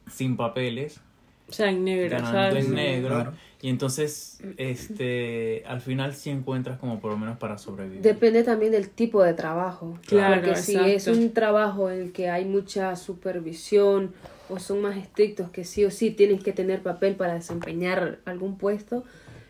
sin 0.09 0.37
papeles, 0.37 1.01
o 1.49 1.51
sea, 1.53 1.69
en 1.69 1.83
negro, 1.85 2.09
ganando 2.09 2.31
¿sabes? 2.31 2.65
en 2.65 2.73
negro, 2.75 3.15
Claro. 3.15 3.33
y 3.61 3.69
entonces, 3.69 4.39
este, 4.57 5.63
al 5.65 5.81
final 5.81 6.13
sí 6.13 6.29
encuentras 6.29 6.77
como 6.79 6.99
por 6.99 7.11
lo 7.11 7.17
menos 7.17 7.37
para 7.37 7.57
sobrevivir. 7.57 8.01
Depende 8.01 8.43
también 8.43 8.71
del 8.71 8.89
tipo 8.89 9.23
de 9.23 9.33
trabajo. 9.33 9.97
Claro, 10.05 10.41
Porque 10.41 10.61
si 10.61 10.77
es 10.77 11.07
un 11.07 11.31
trabajo 11.33 11.89
en 11.89 12.01
el 12.01 12.11
que 12.11 12.29
hay 12.29 12.45
mucha 12.45 12.95
supervisión 12.95 14.13
o 14.49 14.59
son 14.59 14.81
más 14.81 14.97
estrictos 14.97 15.49
que 15.49 15.63
sí 15.65 15.83
o 15.85 15.91
sí 15.91 16.11
tienes 16.11 16.43
que 16.43 16.53
tener 16.53 16.81
papel 16.81 17.15
para 17.15 17.33
desempeñar 17.33 18.19
algún 18.25 18.57
puesto, 18.57 19.03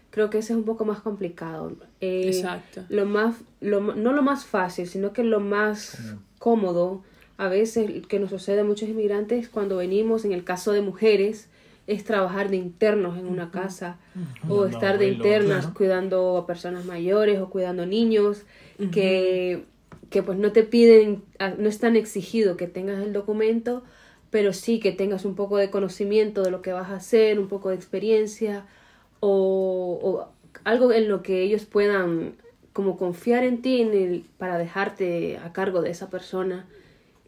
creo 0.09 0.29
que 0.29 0.39
ese 0.39 0.53
es 0.53 0.57
un 0.57 0.65
poco 0.65 0.85
más 0.85 1.01
complicado. 1.01 1.73
Eh, 2.01 2.27
Exacto. 2.27 2.83
Lo 2.89 3.05
más, 3.05 3.35
lo, 3.61 3.81
ma- 3.81 3.95
no 3.95 4.13
lo 4.13 4.21
más 4.23 4.45
fácil, 4.45 4.87
sino 4.87 5.13
que 5.13 5.23
lo 5.23 5.39
más 5.39 6.15
cómodo, 6.39 7.03
a 7.37 7.47
veces 7.49 8.07
que 8.07 8.19
nos 8.19 8.29
sucede 8.31 8.61
a 8.61 8.63
muchos 8.63 8.89
inmigrantes 8.89 9.49
cuando 9.49 9.77
venimos, 9.77 10.25
en 10.25 10.31
el 10.31 10.43
caso 10.43 10.71
de 10.71 10.81
mujeres, 10.81 11.49
es 11.87 12.03
trabajar 12.03 12.49
de 12.49 12.57
internos 12.57 13.17
en 13.17 13.27
una 13.27 13.49
casa 13.49 13.97
o 14.49 14.65
estar 14.65 14.97
de 14.97 15.07
internas 15.07 15.61
claro. 15.61 15.73
cuidando 15.73 16.37
a 16.37 16.45
personas 16.45 16.85
mayores 16.85 17.39
o 17.39 17.49
cuidando 17.49 17.85
niños 17.85 18.43
que, 18.91 19.63
que 20.09 20.21
pues 20.21 20.37
no 20.37 20.51
te 20.51 20.63
piden, 20.63 21.23
no 21.57 21.69
es 21.69 21.79
tan 21.79 21.95
exigido 21.95 22.57
que 22.57 22.67
tengas 22.67 23.01
el 23.01 23.13
documento, 23.13 23.83
pero 24.29 24.51
sí 24.51 24.79
que 24.79 24.91
tengas 24.91 25.23
un 25.23 25.35
poco 25.35 25.57
de 25.57 25.69
conocimiento 25.69 26.43
de 26.43 26.51
lo 26.51 26.61
que 26.61 26.73
vas 26.73 26.89
a 26.89 26.97
hacer, 26.97 27.39
un 27.39 27.47
poco 27.47 27.69
de 27.69 27.75
experiencia 27.75 28.65
o, 29.21 29.99
o 30.03 30.27
algo 30.65 30.91
en 30.91 31.07
lo 31.07 31.23
que 31.23 31.41
ellos 31.41 31.63
puedan 31.65 32.33
como 32.73 32.97
confiar 32.97 33.43
en 33.43 33.61
ti 33.61 33.81
en 33.81 33.93
el, 33.93 34.25
para 34.37 34.57
dejarte 34.57 35.37
a 35.37 35.53
cargo 35.53 35.81
de 35.81 35.89
esa 35.89 36.09
persona. 36.09 36.67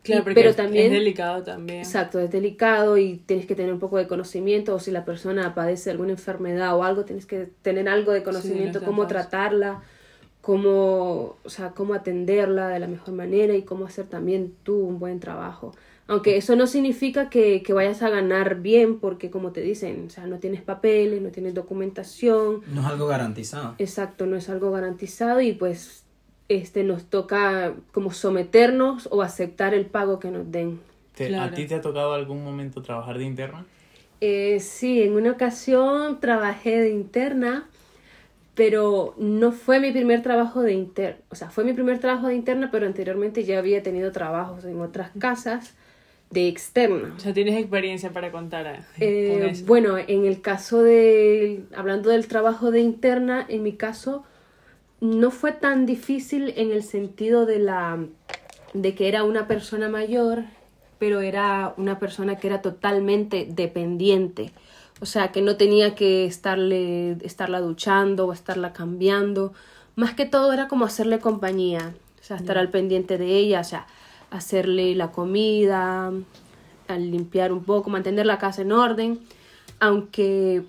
Claro, 0.09 0.21
Y- 0.21 0.23
porque 0.23 0.41
pero 0.41 0.55
también 0.55 0.85
es 0.87 0.91
delicado 0.91 1.43
también. 1.43 1.79
Exacto, 1.79 2.19
es 2.19 2.31
delicado 2.31 2.97
y 2.97 3.17
tienes 3.25 3.45
que 3.45 3.55
tener 3.55 3.71
un 3.71 3.79
poco 3.79 3.97
de 3.97 4.07
conocimiento 4.07 4.73
o 4.75 4.79
si 4.79 4.91
la 4.91 5.05
persona 5.05 5.53
padece 5.55 5.91
alguna 5.91 6.11
enfermedad 6.11 6.75
o 6.75 6.83
algo, 6.83 7.05
tienes 7.05 7.25
que 7.25 7.47
tener 7.61 7.87
algo 7.87 8.11
de 8.11 8.23
conocimiento, 8.23 8.81
cómo 8.83 9.03
fácil. 9.03 9.17
tratarla, 9.17 9.81
cómo, 10.41 11.37
o 11.43 11.49
sea, 11.49 11.71
cómo 11.71 11.93
atenderla 11.93 12.69
de 12.69 12.79
la 12.79 12.87
mejor 12.87 13.13
manera 13.13 13.53
y 13.55 13.63
cómo 13.63 13.85
hacer 13.85 14.07
también 14.07 14.53
tú 14.63 14.77
un 14.79 14.99
buen 14.99 15.19
trabajo. 15.19 15.73
Aunque 16.07 16.37
eso 16.37 16.55
no 16.55 16.65
significa 16.65 17.29
que, 17.29 17.61
que, 17.61 17.71
vayas 17.71 18.01
a 18.01 18.09
ganar 18.09 18.61
bien, 18.61 18.99
porque 18.99 19.29
como 19.29 19.51
te 19.51 19.61
dicen, 19.61 20.05
o 20.07 20.09
sea, 20.09 20.25
no 20.25 20.39
tienes 20.39 20.63
papeles, 20.63 21.21
no 21.21 21.29
tienes 21.29 21.53
documentación. 21.53 22.61
No 22.73 22.81
es 22.81 22.87
algo 22.87 23.05
garantizado. 23.05 23.75
Exacto, 23.77 24.25
no 24.25 24.35
es 24.35 24.49
algo 24.49 24.71
garantizado 24.71 25.39
y 25.41 25.53
pues 25.53 26.05
este 26.49 26.83
nos 26.83 27.05
toca 27.05 27.73
como 27.93 28.11
someternos 28.11 29.07
o 29.11 29.21
aceptar 29.21 29.73
el 29.73 29.85
pago 29.85 30.19
que 30.19 30.31
nos 30.31 30.51
den. 30.51 30.79
¿A 31.39 31.51
ti 31.51 31.65
te 31.65 31.75
ha 31.75 31.81
tocado 31.81 32.13
algún 32.13 32.43
momento 32.43 32.81
trabajar 32.81 33.17
de 33.17 33.25
interna? 33.25 33.65
Eh, 34.21 34.59
sí, 34.59 35.01
en 35.03 35.13
una 35.13 35.31
ocasión 35.31 36.19
trabajé 36.19 36.79
de 36.79 36.91
interna, 36.91 37.67
pero 38.55 39.15
no 39.17 39.51
fue 39.51 39.79
mi 39.79 39.91
primer 39.91 40.23
trabajo 40.23 40.61
de 40.61 40.73
interna. 40.73 41.19
O 41.29 41.35
sea, 41.35 41.49
fue 41.49 41.63
mi 41.63 41.73
primer 41.73 41.99
trabajo 41.99 42.27
de 42.27 42.35
interna, 42.35 42.69
pero 42.71 42.85
anteriormente 42.85 43.43
ya 43.43 43.59
había 43.59 43.83
tenido 43.83 44.11
trabajos 44.11 44.65
en 44.65 44.81
otras 44.81 45.11
casas 45.19 45.75
de 46.31 46.47
externa. 46.47 47.13
O 47.15 47.19
sea, 47.19 47.33
tienes 47.33 47.57
experiencia 47.57 48.11
para 48.11 48.31
contar. 48.31 48.67
Eh, 48.67 48.81
eh 48.99 49.63
bueno, 49.65 49.97
en 49.97 50.25
el 50.25 50.41
caso 50.41 50.83
de, 50.83 51.63
hablando 51.75 52.09
del 52.09 52.27
trabajo 52.27 52.71
de 52.71 52.81
interna, 52.81 53.45
en 53.47 53.63
mi 53.63 53.73
caso 53.73 54.25
no 55.01 55.31
fue 55.31 55.51
tan 55.51 55.85
difícil 55.85 56.53
en 56.57 56.71
el 56.71 56.83
sentido 56.83 57.45
de 57.45 57.59
la 57.59 57.99
de 58.73 58.93
que 58.95 59.07
era 59.07 59.23
una 59.23 59.47
persona 59.47 59.89
mayor, 59.89 60.43
pero 60.99 61.21
era 61.21 61.73
una 61.77 61.97
persona 61.97 62.35
que 62.35 62.47
era 62.47 62.61
totalmente 62.61 63.47
dependiente. 63.49 64.51
O 65.01 65.05
sea, 65.05 65.31
que 65.31 65.41
no 65.41 65.55
tenía 65.55 65.95
que 65.95 66.25
estarle, 66.25 67.13
estarla 67.21 67.61
duchando 67.61 68.27
o 68.27 68.33
estarla 68.33 68.73
cambiando. 68.73 69.53
Más 69.95 70.13
que 70.13 70.25
todo 70.25 70.51
era 70.53 70.67
como 70.67 70.85
hacerle 70.85 71.19
compañía. 71.19 71.93
O 72.19 72.23
sea, 72.23 72.37
estar 72.37 72.57
al 72.57 72.69
pendiente 72.69 73.17
de 73.17 73.37
ella. 73.37 73.61
O 73.61 73.63
sea, 73.63 73.87
hacerle 74.29 74.93
la 74.95 75.11
comida, 75.11 76.11
al 76.87 77.11
limpiar 77.11 77.53
un 77.53 77.63
poco, 77.63 77.89
mantener 77.89 78.25
la 78.25 78.37
casa 78.37 78.61
en 78.61 78.71
orden, 78.71 79.19
aunque 79.79 80.63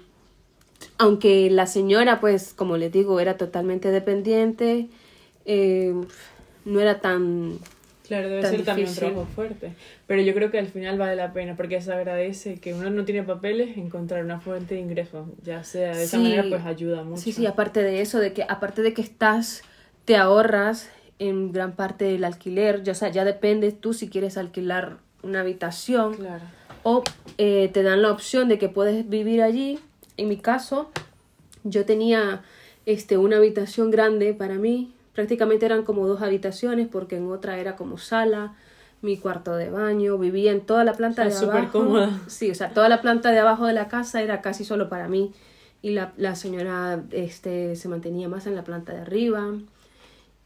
aunque 0.99 1.51
la 1.51 1.67
señora, 1.67 2.21
pues, 2.21 2.53
como 2.55 2.77
les 2.77 2.93
digo, 2.93 3.21
era 3.21 3.37
totalmente 3.37 3.91
dependiente, 3.91 4.89
eh, 5.45 5.95
no 6.65 6.81
era 6.81 7.01
tan 7.01 7.59
Claro, 8.11 8.29
debe 8.29 8.45
ser 8.45 8.65
también 8.65 8.89
un 8.89 8.95
trabajo 8.97 9.25
fuerte. 9.37 9.73
Pero 10.09 10.21
yo 10.21 10.35
creo 10.35 10.51
que 10.51 10.59
al 10.59 10.67
final 10.67 10.99
vale 10.99 11.15
la 11.15 11.33
pena 11.33 11.55
porque 11.57 11.81
se 11.81 11.93
agradece 11.93 12.59
que 12.59 12.75
uno 12.75 12.91
no 12.91 13.05
tiene 13.05 13.23
papeles, 13.23 13.77
encontrar 13.77 14.25
una 14.25 14.41
fuente 14.41 14.75
de 14.75 14.81
ingresos, 14.81 15.29
ya 15.45 15.63
sea 15.63 15.95
de 15.95 16.03
esa 16.03 16.19
manera, 16.19 16.45
pues 16.51 16.65
ayuda 16.65 17.05
mucho. 17.05 17.23
Sí, 17.23 17.33
sí, 17.33 17.47
aparte 17.47 17.85
de 17.85 18.01
eso, 18.01 18.19
de 18.19 18.33
que 18.33 18.43
aparte 18.49 18.83
de 18.83 18.95
que 18.95 19.03
estás, 19.03 19.63
te 20.07 20.17
ahorras 20.17 20.91
en 21.21 21.53
gran 21.53 21.77
parte 21.77 22.05
del 22.07 22.25
alquiler, 22.25 22.83
ya, 22.83 22.91
o 22.91 22.95
sea, 22.97 23.11
ya 23.11 23.25
depende 23.25 23.71
tú 23.71 23.95
si 23.95 24.09
quieres 24.09 24.37
alquilar 24.37 24.97
una 25.23 25.43
habitación 25.43 26.17
o 26.83 27.05
eh, 27.39 27.71
te 27.73 27.85
dan 27.85 28.03
la 28.03 28.11
opción 28.11 28.49
de 28.49 28.59
que 28.59 28.69
puedes 28.69 29.09
vivir 29.09 29.41
allí. 29.41 29.79
En 30.21 30.29
mi 30.29 30.37
caso, 30.37 30.91
yo 31.65 31.87
tenía 31.87 32.43
este, 32.85 33.17
una 33.17 33.39
habitación 33.39 33.91
grande 33.91 34.35
para 34.35 34.57
mí, 34.57 34.93
prácticamente 35.15 35.65
eran 35.65 35.83
como 35.83 36.07
dos 36.07 36.21
habitaciones 36.21 36.89
porque 36.89 37.17
en 37.17 37.31
otra 37.31 37.59
era 37.59 37.75
como 37.75 37.97
sala, 37.97 38.55
mi 39.01 39.17
cuarto 39.17 39.57
de 39.57 39.71
baño, 39.71 40.19
vivía 40.19 40.53
en 40.53 40.61
toda 40.61 40.85
la 40.85 40.93
planta 40.93 41.25
de 41.25 41.35
abajo. 41.35 41.73
cómoda. 41.73 42.21
Sí, 42.27 42.51
o 42.51 42.55
sea, 42.55 42.69
toda 42.75 42.91
la 42.91 43.01
planta 43.01 43.31
de 43.33 43.39
abajo 43.39 43.65
de 43.65 43.73
la 43.73 43.89
casa 43.89 44.21
era 44.21 44.43
casi 44.43 44.63
solo 44.63 44.91
para 44.91 45.09
mí 45.09 45.33
y 45.81 45.93
la, 45.93 46.13
la 46.19 46.35
señora 46.35 47.03
este, 47.13 47.75
se 47.75 47.89
mantenía 47.89 48.29
más 48.29 48.47
en 48.47 48.55
la 48.57 48.63
planta 48.63 48.93
de 48.93 49.01
arriba 49.01 49.55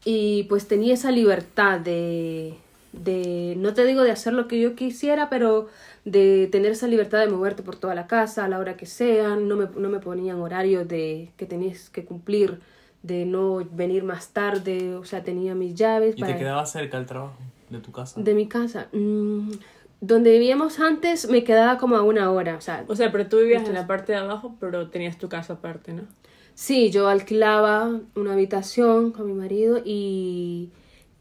y 0.05 0.43
pues 0.43 0.69
tenía 0.69 0.93
esa 0.93 1.11
libertad 1.11 1.81
de, 1.81 2.57
de, 3.03 3.55
no 3.57 3.73
te 3.73 3.85
digo 3.85 4.03
de 4.03 4.11
hacer 4.11 4.33
lo 4.33 4.47
que 4.47 4.59
yo 4.59 4.75
quisiera, 4.75 5.29
pero 5.29 5.67
de 6.05 6.47
tener 6.51 6.71
esa 6.71 6.87
libertad 6.87 7.19
de 7.19 7.27
moverte 7.27 7.63
por 7.63 7.75
toda 7.75 7.95
la 7.95 8.07
casa 8.07 8.45
a 8.45 8.49
la 8.49 8.59
hora 8.59 8.77
que 8.77 8.85
sea, 8.85 9.35
no 9.35 9.55
me, 9.55 9.67
no 9.75 9.89
me 9.89 9.99
ponían 9.99 10.39
horarios 10.39 10.87
de 10.87 11.31
que 11.37 11.45
tenías 11.45 11.89
que 11.89 12.05
cumplir, 12.05 12.59
de 13.03 13.25
no 13.25 13.63
venir 13.71 14.03
más 14.03 14.29
tarde, 14.29 14.95
o 14.95 15.05
sea, 15.05 15.23
tenía 15.23 15.55
mis 15.55 15.75
llaves. 15.75 16.15
¿Y 16.17 16.23
te 16.23 16.37
quedaba 16.37 16.65
cerca 16.65 16.97
el 16.97 17.05
trabajo 17.05 17.37
de 17.69 17.79
tu 17.79 17.91
casa? 17.91 18.19
De 18.21 18.33
mi 18.33 18.47
casa. 18.47 18.87
Mm, 18.93 19.51
donde 20.01 20.31
vivíamos 20.31 20.79
antes 20.79 21.29
me 21.29 21.43
quedaba 21.43 21.77
como 21.77 21.95
a 21.95 22.01
una 22.03 22.31
hora, 22.31 22.55
o 22.55 22.61
sea. 22.61 22.83
O 22.87 22.95
sea, 22.95 23.11
pero 23.11 23.27
tú 23.27 23.37
vivías 23.37 23.67
en 23.67 23.73
la 23.73 23.87
parte 23.87 24.13
de 24.13 24.19
abajo, 24.19 24.55
pero 24.59 24.89
tenías 24.89 25.17
tu 25.17 25.29
casa 25.29 25.53
aparte, 25.53 25.93
¿no? 25.93 26.03
Sí, 26.53 26.89
yo 26.89 27.09
alquilaba 27.09 27.99
una 28.15 28.33
habitación 28.33 29.11
con 29.11 29.27
mi 29.27 29.33
marido 29.33 29.81
y, 29.83 30.69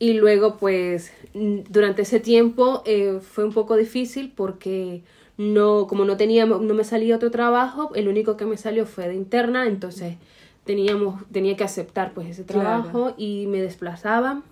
y 0.04 0.12
luego 0.12 0.58
pues 0.58 1.12
durante 1.32 2.02
ese 2.02 2.20
tiempo 2.20 2.82
eh, 2.84 3.20
fue 3.22 3.42
un 3.42 3.54
poco 3.54 3.74
difícil 3.74 4.30
porque 4.36 5.02
no, 5.38 5.86
como 5.86 6.04
no 6.04 6.18
teníamos, 6.18 6.60
no 6.60 6.74
me 6.74 6.84
salía 6.84 7.16
otro 7.16 7.30
trabajo, 7.30 7.90
el 7.94 8.08
único 8.08 8.36
que 8.36 8.44
me 8.44 8.58
salió 8.58 8.84
fue 8.84 9.08
de 9.08 9.14
interna, 9.14 9.66
entonces 9.66 10.16
teníamos, 10.64 11.24
tenía 11.32 11.56
que 11.56 11.64
aceptar 11.64 12.12
pues 12.12 12.28
ese 12.28 12.44
trabajo 12.44 13.14
y 13.16 13.46
me 13.46 13.62
desplazaba. 13.62 14.42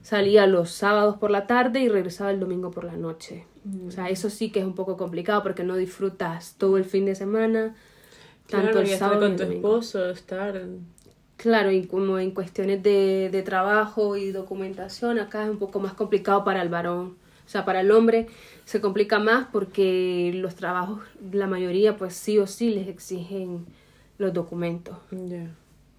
Salía 0.00 0.46
los 0.46 0.70
sábados 0.70 1.18
por 1.18 1.30
la 1.30 1.46
tarde 1.46 1.80
y 1.80 1.88
regresaba 1.90 2.30
el 2.30 2.40
domingo 2.40 2.70
por 2.70 2.84
la 2.84 2.96
noche. 2.96 3.44
O 3.86 3.90
sea, 3.90 4.04
mm. 4.04 4.12
eso 4.12 4.30
sí 4.30 4.50
que 4.50 4.60
es 4.60 4.64
un 4.64 4.74
poco 4.74 4.96
complicado 4.96 5.42
porque 5.42 5.62
no 5.62 5.76
disfrutas 5.76 6.54
todo 6.56 6.78
el 6.78 6.86
fin 6.86 7.04
de 7.04 7.16
semana 7.16 7.74
tanto 8.48 8.80
el 8.80 8.88
sábado 8.88 9.20
con 9.20 9.36
tu 9.36 9.42
esposo, 9.42 10.08
estar... 10.08 10.62
Claro, 11.36 11.70
y 11.70 11.86
como 11.86 12.18
en 12.18 12.30
cuestiones 12.30 12.82
de, 12.82 13.28
de 13.30 13.42
trabajo 13.42 14.16
y 14.16 14.30
documentación, 14.30 15.18
acá 15.18 15.44
es 15.44 15.50
un 15.50 15.58
poco 15.58 15.80
más 15.80 15.92
complicado 15.92 16.44
para 16.44 16.62
el 16.62 16.68
varón. 16.68 17.16
O 17.46 17.48
sea, 17.48 17.64
para 17.64 17.80
el 17.80 17.90
hombre 17.92 18.26
se 18.64 18.80
complica 18.80 19.18
más 19.18 19.46
porque 19.52 20.32
los 20.34 20.56
trabajos, 20.56 21.00
la 21.30 21.46
mayoría, 21.46 21.96
pues 21.96 22.14
sí 22.14 22.38
o 22.38 22.46
sí 22.46 22.70
les 22.70 22.88
exigen 22.88 23.66
los 24.18 24.32
documentos. 24.32 24.96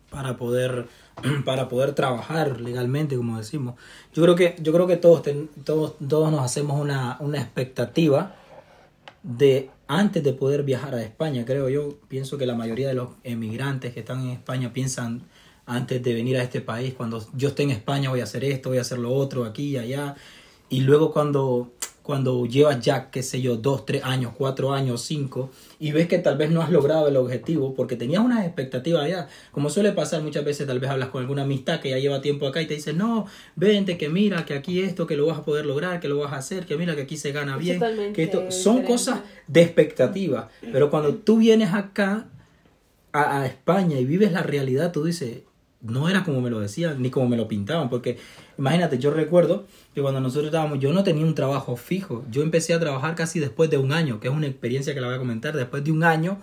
Para 0.10 0.36
poder, 0.36 0.88
para 1.46 1.70
poder 1.70 1.94
trabajar 1.94 2.60
legalmente, 2.60 3.16
como 3.16 3.38
decimos. 3.38 3.76
Yo 4.14 4.24
creo 4.24 4.36
que, 4.36 4.56
yo 4.60 4.74
creo 4.74 4.88
que 4.88 4.98
todos, 4.98 5.24
todos, 5.64 5.96
todos 6.06 6.32
nos 6.32 6.42
hacemos 6.42 6.82
una, 6.82 7.18
una 7.22 7.38
expectativa 7.38 8.36
de 9.24 9.70
antes 9.88 10.24
de 10.24 10.34
poder 10.34 10.64
viajar 10.64 10.96
a 10.96 11.04
España, 11.04 11.46
creo 11.46 11.70
yo, 11.70 11.98
pienso 12.08 12.38
que 12.38 12.46
la 12.46 12.56
mayoría 12.56 12.88
de 12.88 12.94
los 12.94 13.10
emigrantes 13.24 13.94
que 13.94 14.02
están 14.02 14.22
en 14.22 14.30
España 14.32 14.74
piensan 14.74 15.24
antes 15.66 16.02
de 16.02 16.14
venir 16.14 16.38
a 16.38 16.44
este 16.44 16.62
país, 16.62 16.94
cuando 16.94 17.26
yo 17.34 17.50
esté 17.50 17.64
en 17.64 17.72
España 17.72 18.10
voy 18.10 18.22
a 18.22 18.24
hacer 18.24 18.44
esto, 18.44 18.70
voy 18.70 18.78
a 18.78 18.82
hacer 18.82 19.00
lo 19.00 19.14
otro, 19.14 19.46
aquí 19.46 19.72
y 19.72 19.78
allá, 19.78 20.16
y 20.70 20.82
luego 20.82 21.12
cuando 21.12 21.72
cuando 22.08 22.46
llevas 22.46 22.80
ya, 22.80 23.12
qué 23.12 23.22
sé 23.22 23.42
yo, 23.42 23.58
dos, 23.58 23.86
tres 23.86 24.02
años, 24.06 24.32
cuatro 24.38 24.72
años, 24.72 25.02
cinco, 25.02 25.52
y 25.78 25.92
ves 25.92 26.08
que 26.08 26.20
tal 26.20 26.38
vez 26.38 26.50
no 26.50 26.62
has 26.62 26.72
logrado 26.72 27.10
el 27.10 27.18
objetivo 27.18 27.74
porque 27.76 27.98
tenías 27.98 28.24
unas 28.24 28.46
expectativas 28.46 29.04
allá. 29.04 29.28
Como 29.52 29.70
suele 29.70 29.92
pasar 29.92 30.22
muchas 30.24 30.46
veces, 30.46 30.66
tal 30.66 30.80
vez 30.80 30.90
hablas 30.90 31.10
con 31.10 31.20
alguna 31.20 31.42
amistad 31.42 31.82
que 31.82 31.90
ya 31.90 31.98
lleva 31.98 32.22
tiempo 32.22 32.48
acá 32.48 32.62
y 32.62 32.66
te 32.66 32.76
dice, 32.76 32.94
no, 32.94 33.26
vente, 33.58 33.98
que 33.98 34.08
mira, 34.08 34.46
que 34.46 34.54
aquí 34.54 34.80
esto, 34.80 35.06
que 35.06 35.18
lo 35.18 35.26
vas 35.26 35.40
a 35.40 35.44
poder 35.44 35.66
lograr, 35.66 36.00
que 36.00 36.08
lo 36.08 36.18
vas 36.18 36.32
a 36.32 36.38
hacer, 36.38 36.66
que 36.66 36.78
mira, 36.78 36.96
que 36.96 37.02
aquí 37.02 37.18
se 37.18 37.34
gana 37.34 37.58
bien. 37.58 37.82
Que 38.14 38.24
esto 38.24 38.52
son 38.52 38.84
cosas 38.84 39.20
de 39.48 39.64
expectativa. 39.64 40.48
Pero 40.62 40.90
cuando 40.90 41.14
tú 41.14 41.40
vienes 41.40 41.74
acá 41.74 42.30
a, 43.12 43.42
a 43.42 43.46
España 43.48 44.00
y 44.00 44.06
vives 44.06 44.32
la 44.32 44.44
realidad, 44.44 44.94
tú 44.94 45.04
dices, 45.04 45.40
no 45.82 46.10
era 46.10 46.24
como 46.24 46.42
me 46.42 46.50
lo 46.50 46.60
decían 46.60 47.02
ni 47.02 47.10
como 47.10 47.28
me 47.28 47.38
lo 47.38 47.48
pintaban, 47.48 47.90
porque 47.90 48.18
imagínate, 48.58 48.98
yo 48.98 49.12
recuerdo 49.12 49.66
que 49.94 50.02
cuando 50.02 50.20
nosotros 50.20 50.48
estábamos, 50.48 50.80
yo 50.80 50.92
no 50.94 51.04
tenía 51.04 51.26
un 51.26 51.36
trabajo 51.36 51.76
fijo, 51.76 52.26
yo 52.32 52.42
empecé 52.42 52.74
a 52.74 52.80
trabajar 52.80 53.16
casi 53.16 53.40
después 53.40 53.70
de 53.70 53.78
un 53.78 53.92
año, 53.92 54.20
que 54.20 54.28
es 54.28 54.34
una 54.34 54.48
experiencia 54.48 54.94
que 54.94 55.02
la 55.02 55.08
voy 55.08 55.16
a 55.16 55.20
comentar, 55.20 55.56
después 55.56 55.84
de 55.84 55.92
un 55.92 56.04
año, 56.04 56.40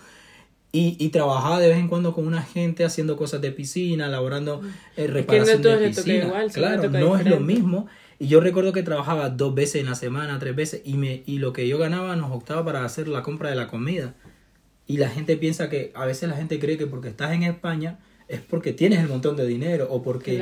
y, 0.75 0.97
y 0.99 1.11
trabajaba 1.11 1.61
de 1.61 1.69
vez 1.69 1.79
en 1.79 1.87
cuando 1.87 2.13
con 2.13 2.27
una 2.27 2.43
gente 2.43 2.85
haciendo 2.85 3.17
cosas 3.17 3.41
de 3.41 3.53
piscina, 3.53 4.07
elaborando 4.07 4.61
eh, 4.97 5.07
reparación 5.07 5.63
de 5.63 5.89
piscina. 5.89 6.33
claro, 6.53 6.91
no 6.91 7.17
es 7.17 7.25
lo 7.27 7.39
mismo. 7.39 7.87
Y 8.19 8.27
yo 8.27 8.41
recuerdo 8.41 8.73
que 8.73 8.83
trabajaba 8.83 9.29
dos 9.29 9.55
veces 9.55 9.77
en 9.77 9.87
la 9.87 9.95
semana, 9.95 10.39
tres 10.41 10.57
veces, 10.57 10.83
y, 10.85 10.95
me, 10.95 11.23
y 11.27 11.39
lo 11.39 11.53
que 11.53 11.69
yo 11.69 11.79
ganaba 11.79 12.17
nos 12.17 12.33
optaba 12.33 12.65
para 12.65 12.85
hacer 12.85 13.07
la 13.07 13.23
compra 13.23 13.51
de 13.51 13.57
la 13.57 13.69
comida. 13.69 14.15
Y 14.87 14.97
la 14.97 15.09
gente 15.09 15.37
piensa 15.37 15.69
que, 15.71 15.93
a 15.95 16.07
veces 16.07 16.29
la 16.29 16.37
gente 16.37 16.59
cree 16.59 16.77
que 16.77 16.89
porque 16.89 17.09
estás 17.09 17.33
en 17.33 17.45
España, 17.45 18.01
es 18.29 18.41
porque 18.41 18.73
tienes 18.73 19.01
el 19.01 19.09
montón 19.09 19.37
de 19.37 19.47
dinero 19.47 19.89
o 19.91 20.03
porque... 20.03 20.35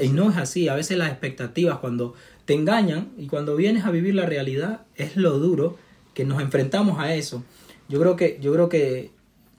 y 0.00 0.08
no 0.08 0.30
es 0.30 0.36
así, 0.36 0.68
a 0.68 0.74
veces 0.74 0.96
las 0.96 1.10
expectativas 1.10 1.78
cuando 1.78 2.14
te 2.44 2.54
engañan 2.54 3.10
y 3.18 3.26
cuando 3.26 3.56
vienes 3.56 3.84
a 3.84 3.90
vivir 3.90 4.14
la 4.14 4.26
realidad 4.26 4.82
es 4.94 5.16
lo 5.16 5.38
duro 5.38 5.76
que 6.14 6.24
nos 6.24 6.40
enfrentamos 6.40 6.98
a 6.98 7.14
eso. 7.14 7.44
Yo 7.88 8.00
creo 8.00 8.16
que, 8.16 8.38
yo 8.40 8.52
creo 8.52 8.68
que, 8.68 9.10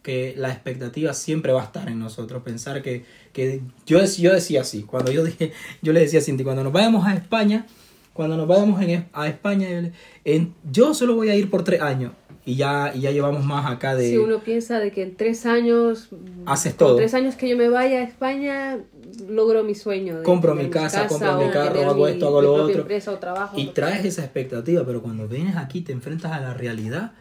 que 0.01 0.33
la 0.37 0.51
expectativa 0.51 1.13
siempre 1.13 1.51
va 1.51 1.61
a 1.61 1.65
estar 1.65 1.89
en 1.89 1.99
nosotros, 1.99 2.41
pensar 2.43 2.81
que, 2.81 3.03
que 3.33 3.61
yo, 3.85 4.03
yo 4.03 4.33
decía 4.33 4.61
así, 4.61 4.83
cuando 4.83 5.11
yo 5.11 5.23
dije, 5.23 5.51
yo 5.81 5.93
le 5.93 5.99
decía 5.99 6.19
a 6.19 6.23
Cinti, 6.23 6.43
cuando 6.43 6.63
nos 6.63 6.73
vayamos 6.73 7.05
a 7.05 7.13
España, 7.13 7.67
cuando 8.13 8.37
nos 8.37 8.47
vayamos 8.47 8.81
en, 8.81 9.07
a 9.13 9.27
España, 9.27 9.91
en, 10.23 10.53
yo 10.71 10.93
solo 10.93 11.15
voy 11.15 11.29
a 11.29 11.35
ir 11.35 11.49
por 11.49 11.63
tres 11.63 11.81
años 11.81 12.13
y 12.47 12.55
ya, 12.55 12.93
y 12.95 13.01
ya 13.01 13.11
llevamos 13.11 13.43
más 13.43 13.69
acá 13.69 13.93
de... 13.93 14.09
Si 14.09 14.17
uno 14.17 14.39
piensa 14.39 14.79
de 14.79 14.91
que 14.91 15.03
en 15.03 15.17
tres 15.17 15.45
años... 15.45 16.07
Haces 16.45 16.77
todo. 16.77 16.95
tres 16.95 17.13
años 17.13 17.35
que 17.35 17.49
yo 17.49 17.57
me 17.57 17.67
vaya 17.67 17.99
a 17.99 18.03
España, 18.03 18.79
logro 19.27 19.65
mi 19.65 19.75
sueño. 19.75 20.19
De 20.19 20.23
Compro 20.23 20.55
mi 20.55 20.69
casa, 20.69 21.07
compro 21.07 21.37
mi 21.37 21.51
carro, 21.51 21.81
hago 21.89 22.05
mi- 22.05 22.11
esto, 22.11 22.27
hago 22.27 22.41
lo 22.41 22.53
otro. 22.53 22.79
empresa 22.79 23.11
o 23.11 23.17
trabajo. 23.19 23.59
Y 23.59 23.67
traes 23.73 24.05
esa 24.05 24.23
expectativa, 24.23 24.85
pero 24.85 25.01
cuando 25.01 25.27
vienes 25.27 25.57
aquí 25.57 25.81
te 25.81 25.91
enfrentas 25.91 26.31
a 26.31 26.39
la 26.39 26.53
realidad 26.53 27.11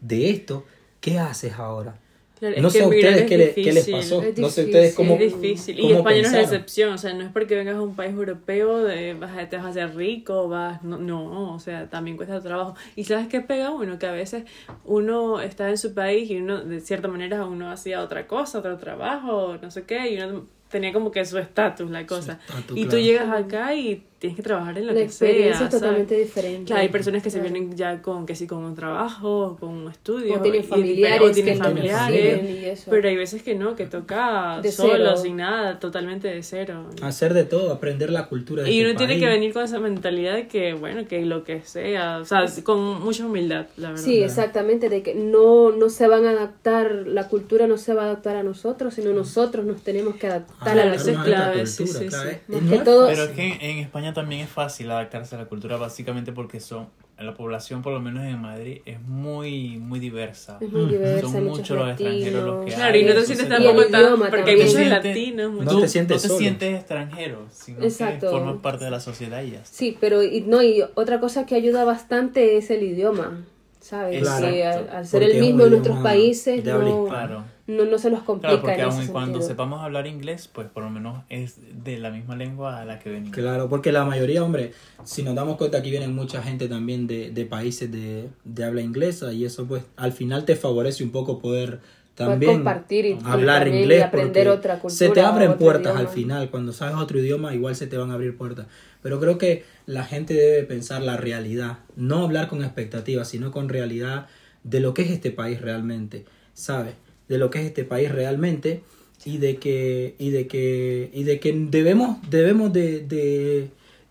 de 0.00 0.30
esto, 0.30 0.64
¿qué 1.02 1.18
haces 1.18 1.52
ahora? 1.58 1.96
Claro, 2.40 2.56
no 2.62 2.70
sé 2.70 2.82
a 2.82 2.86
ustedes 2.88 3.16
es 3.18 3.28
qué, 3.28 3.38
le- 3.38 3.52
qué 3.52 3.72
les 3.72 3.88
pasó, 3.88 4.22
Es 4.22 4.38
no 4.38 4.48
sé 4.48 4.64
ustedes 4.64 4.94
cómo... 4.94 5.14
es 5.14 5.40
difícil. 5.40 5.78
Y 5.78 5.92
España 5.92 6.22
no 6.22 6.26
es 6.28 6.32
la 6.32 6.40
excepción. 6.40 6.92
O 6.94 6.98
sea, 6.98 7.12
no 7.12 7.22
es 7.22 7.30
porque 7.30 7.54
vengas 7.54 7.76
a 7.76 7.82
un 7.82 7.94
país 7.94 8.12
europeo, 8.14 8.82
de, 8.82 9.12
vas 9.14 9.36
a, 9.36 9.48
te 9.48 9.56
vas 9.56 9.66
a 9.66 9.68
hacer 9.68 9.94
rico, 9.94 10.48
vas. 10.48 10.82
No, 10.82 10.96
no, 10.98 11.54
o 11.54 11.58
sea, 11.60 11.88
también 11.90 12.16
cuesta 12.16 12.40
trabajo. 12.40 12.74
Y 12.96 13.04
sabes 13.04 13.28
qué 13.28 13.42
pega 13.42 13.70
uno, 13.70 13.98
que 13.98 14.06
a 14.06 14.12
veces 14.12 14.44
uno 14.84 15.40
está 15.40 15.68
en 15.68 15.76
su 15.78 15.92
país 15.94 16.30
y 16.30 16.38
uno, 16.38 16.64
de 16.64 16.80
cierta 16.80 17.08
manera, 17.08 17.44
uno 17.44 17.70
hacía 17.70 18.00
otra 18.02 18.26
cosa, 18.26 18.58
otro 18.60 18.78
trabajo, 18.78 19.58
no 19.60 19.70
sé 19.70 19.84
qué, 19.84 20.10
y 20.14 20.20
uno 20.20 20.46
tenía 20.70 20.92
como 20.92 21.10
que 21.10 21.24
su 21.26 21.36
estatus, 21.38 21.90
la 21.90 22.06
cosa. 22.06 22.40
estatus, 22.48 22.76
y 22.78 22.84
tú 22.84 22.90
claro. 22.90 23.04
llegas 23.04 23.28
acá 23.32 23.74
y 23.74 24.04
tienes 24.20 24.36
que 24.36 24.42
trabajar 24.42 24.76
en 24.76 24.86
lo 24.86 24.92
La 24.92 24.98
que 25.00 25.04
experiencia 25.06 25.56
sea. 25.56 25.66
es 25.66 25.72
totalmente 25.72 26.14
¿sabes? 26.14 26.26
diferente. 26.28 26.64
Claro, 26.66 26.82
hay 26.82 26.88
personas 26.90 27.22
que 27.22 27.30
se 27.30 27.40
Claro. 27.40 27.54
vienen 27.54 27.74
ya 27.76 28.02
con 28.02 28.26
que 28.26 28.34
sí 28.36 28.46
con 28.46 28.62
un 28.64 28.74
trabajo, 28.74 29.56
con 29.58 29.70
un 29.70 29.90
estudio. 29.90 30.34
O 30.34 30.40
tienen 30.42 30.60
y- 30.60 30.64
familiares 30.64 31.20
o 31.22 31.32
tienen 31.32 31.54
que 31.58 31.64
familiares. 31.64 32.50
y 32.50 32.64
eso. 32.66 32.90
Pero 32.90 33.08
hay 33.08 33.16
veces 33.16 33.42
que 33.42 33.54
no, 33.54 33.74
que 33.74 33.86
toca 33.86 34.60
De 34.62 34.70
solo, 34.70 34.92
cero. 34.92 35.16
sin 35.16 35.36
nada, 35.38 35.78
totalmente 35.78 36.28
de 36.28 36.42
cero. 36.42 36.86
Hacer 37.02 37.32
de 37.34 37.44
todo, 37.44 37.72
aprender 37.72 38.10
la 38.10 38.26
cultura 38.28 38.62
de 38.62 38.70
Y 38.70 38.80
este 38.80 38.90
uno 38.90 38.98
tiene 38.98 39.14
país. 39.14 39.24
que 39.24 39.28
venir 39.30 39.52
con 39.54 39.64
esa 39.64 39.78
mentalidad 39.80 40.34
de 40.34 40.46
que, 40.48 40.74
bueno, 40.74 41.08
que 41.08 41.24
lo 41.24 41.42
que 41.42 41.62
sea, 41.62 42.18
o 42.18 42.24
sea, 42.26 42.44
con 42.62 43.02
mucha 43.02 43.24
humildad, 43.24 43.66
la 43.78 43.88
verdad. 43.92 44.04
Sí, 44.04 44.22
exactamente, 44.22 44.88
de 44.90 45.02
que 45.02 45.14
no, 45.14 45.70
no 45.72 45.88
se 45.88 46.06
van 46.06 46.26
a 46.26 46.30
adaptar, 46.32 46.92
la 47.06 47.26
cultura 47.28 47.66
no 47.66 47.78
se 47.78 47.94
va 47.94 48.02
a 48.02 48.04
adaptar 48.06 48.36
a 48.36 48.42
nosotros, 48.42 48.92
sino 48.94 49.12
nosotros 49.14 49.64
nos 49.64 49.82
tenemos 49.82 50.16
que 50.16 50.26
adaptar 50.26 50.56
Ah, 50.60 50.70
a 50.70 50.72
Claro, 50.74 50.90
la 50.90 50.94
eso 50.96 51.04
es 51.10 51.16
una 51.16 51.24
cultura. 51.24 51.52
clave, 51.52 51.66
sí, 51.66 51.86
sí, 51.86 51.92
sí. 51.98 52.04
es- 52.06 52.62
Más 52.62 52.70
que 52.70 52.78
todo- 52.84 53.06
Pero 53.08 53.22
es 53.24 53.30
que 53.30 53.46
en, 53.46 53.60
en 53.62 53.78
España 54.10 54.14
también 54.14 54.40
es 54.42 54.50
fácil 54.50 54.90
adaptarse 54.90 55.34
a 55.34 55.38
la 55.38 55.44
cultura, 55.46 55.76
básicamente 55.76 56.32
porque 56.32 56.60
son 56.60 56.88
la 57.18 57.34
población, 57.34 57.82
por 57.82 57.92
lo 57.92 58.00
menos 58.00 58.24
en 58.24 58.40
Madrid, 58.40 58.80
es 58.86 58.98
muy 59.02 59.76
muy 59.76 59.98
diversa. 60.00 60.56
Es 60.60 60.72
muy 60.72 60.86
diversa, 60.86 61.20
Son 61.20 61.36
hay 61.36 61.42
muchos 61.42 61.70
los 61.76 61.88
extranjeros 61.90 62.44
los 62.44 62.64
que. 62.64 62.72
Claro, 62.72 62.96
y 62.96 63.04
no 63.04 63.12
te 63.12 63.18
hay, 63.18 63.24
sientes 63.26 63.48
tampoco 63.48 63.84
tan. 63.86 64.00
idioma 64.02 64.30
Porque 64.30 64.50
hay 64.50 64.56
muchos 64.56 64.86
latinos, 64.86 65.52
muchos- 65.52 65.72
No 65.74 65.80
te 65.80 65.88
sientes 65.88 66.16
no 66.16 66.22
te 66.22 66.28
solo. 66.28 66.38
sientes 66.40 66.74
extranjero, 66.78 67.46
sino 67.52 67.82
Exacto. 67.84 68.26
que 68.26 68.32
formas 68.32 68.56
parte 68.62 68.84
de 68.86 68.90
la 68.90 69.00
sociedad 69.00 69.42
y 69.42 69.50
ya 69.50 69.58
está. 69.58 69.68
Sí, 69.76 69.96
pero 70.00 70.22
y, 70.22 70.40
no, 70.42 70.62
y 70.62 70.82
otra 70.94 71.20
cosa 71.20 71.44
que 71.46 71.54
ayuda 71.56 71.84
bastante 71.84 72.56
es 72.56 72.70
el 72.70 72.82
idioma, 72.84 73.44
¿sabes? 73.80 74.22
Claro. 74.22 74.46
Que 74.50 74.64
al, 74.66 74.88
al 74.88 75.06
ser 75.06 75.20
Porque 75.22 75.36
el 75.36 75.42
mismo 75.44 75.64
en 75.64 75.70
nuestros 75.70 75.96
idioma 75.96 76.10
países 76.10 76.64
no. 76.64 77.04
Claro. 77.06 77.44
No, 77.70 77.84
no 77.84 77.98
se 77.98 78.10
nos 78.10 78.22
complica 78.22 78.48
Claro, 78.60 78.62
porque 78.62 78.80
en 78.80 78.86
aun 78.86 78.94
ese 78.94 79.04
y 79.04 79.12
cuando 79.12 79.32
sentido. 79.38 79.48
sepamos 79.48 79.80
hablar 79.82 80.06
inglés, 80.06 80.48
pues 80.52 80.68
por 80.68 80.82
lo 80.82 80.90
menos 80.90 81.22
es 81.28 81.56
de 81.84 81.98
la 81.98 82.10
misma 82.10 82.36
lengua 82.36 82.80
a 82.80 82.84
la 82.84 82.98
que 82.98 83.10
venimos. 83.10 83.34
Claro, 83.36 83.68
porque 83.68 83.92
la 83.92 84.04
mayoría, 84.04 84.42
hombre, 84.44 84.72
si 85.04 85.22
nos 85.22 85.34
damos 85.34 85.56
cuenta, 85.56 85.78
aquí 85.78 85.90
vienen 85.90 86.14
mucha 86.14 86.42
gente 86.42 86.68
también 86.68 87.06
de, 87.06 87.30
de 87.30 87.46
países 87.46 87.90
de, 87.90 88.28
de 88.44 88.64
habla 88.64 88.80
inglesa 88.82 89.32
y 89.32 89.44
eso 89.44 89.66
pues 89.66 89.82
al 89.96 90.12
final 90.12 90.44
te 90.44 90.56
favorece 90.56 91.02
un 91.04 91.10
poco 91.10 91.38
poder 91.38 91.80
también 92.14 92.56
compartir 92.56 93.06
y- 93.06 93.18
hablar 93.24 93.62
también 93.62 93.82
inglés 93.82 93.98
y 94.00 94.02
aprender 94.02 94.46
porque 94.48 94.58
otra 94.58 94.74
cultura, 94.80 94.94
se 94.98 95.08
te 95.10 95.20
abren 95.22 95.56
puertas 95.56 95.92
idioma. 95.92 96.00
al 96.00 96.08
final 96.08 96.50
cuando 96.50 96.72
sabes 96.72 96.96
otro 96.96 97.18
idioma 97.18 97.54
igual 97.54 97.74
se 97.76 97.86
te 97.86 97.96
van 97.96 98.10
a 98.10 98.14
abrir 98.14 98.36
puertas 98.36 98.66
pero 99.00 99.18
creo 99.20 99.38
que 99.38 99.64
la 99.86 100.04
gente 100.04 100.34
debe 100.34 100.64
pensar 100.64 101.00
la 101.00 101.16
realidad 101.16 101.78
no 101.96 102.24
hablar 102.24 102.48
con 102.48 102.62
expectativas 102.62 103.28
sino 103.28 103.52
con 103.52 103.70
realidad 103.70 104.26
de 104.64 104.80
lo 104.80 104.92
que 104.92 105.02
es 105.02 105.10
este 105.12 105.30
país 105.30 105.62
realmente 105.62 106.26
sabes 106.52 106.94
de 107.30 107.38
lo 107.38 107.48
que 107.48 107.60
es 107.60 107.64
este 107.66 107.84
país 107.84 108.10
realmente 108.12 108.82
y 109.24 109.38
de 109.38 109.56
que 109.56 110.14
y 110.18 110.28
de 110.30 110.46
que 110.46 111.08
y 111.14 111.22
de 111.22 111.40
que 111.40 111.52
debemos 111.70 112.18
debemos 112.28 112.72
de, 112.74 113.00
de 113.00 113.68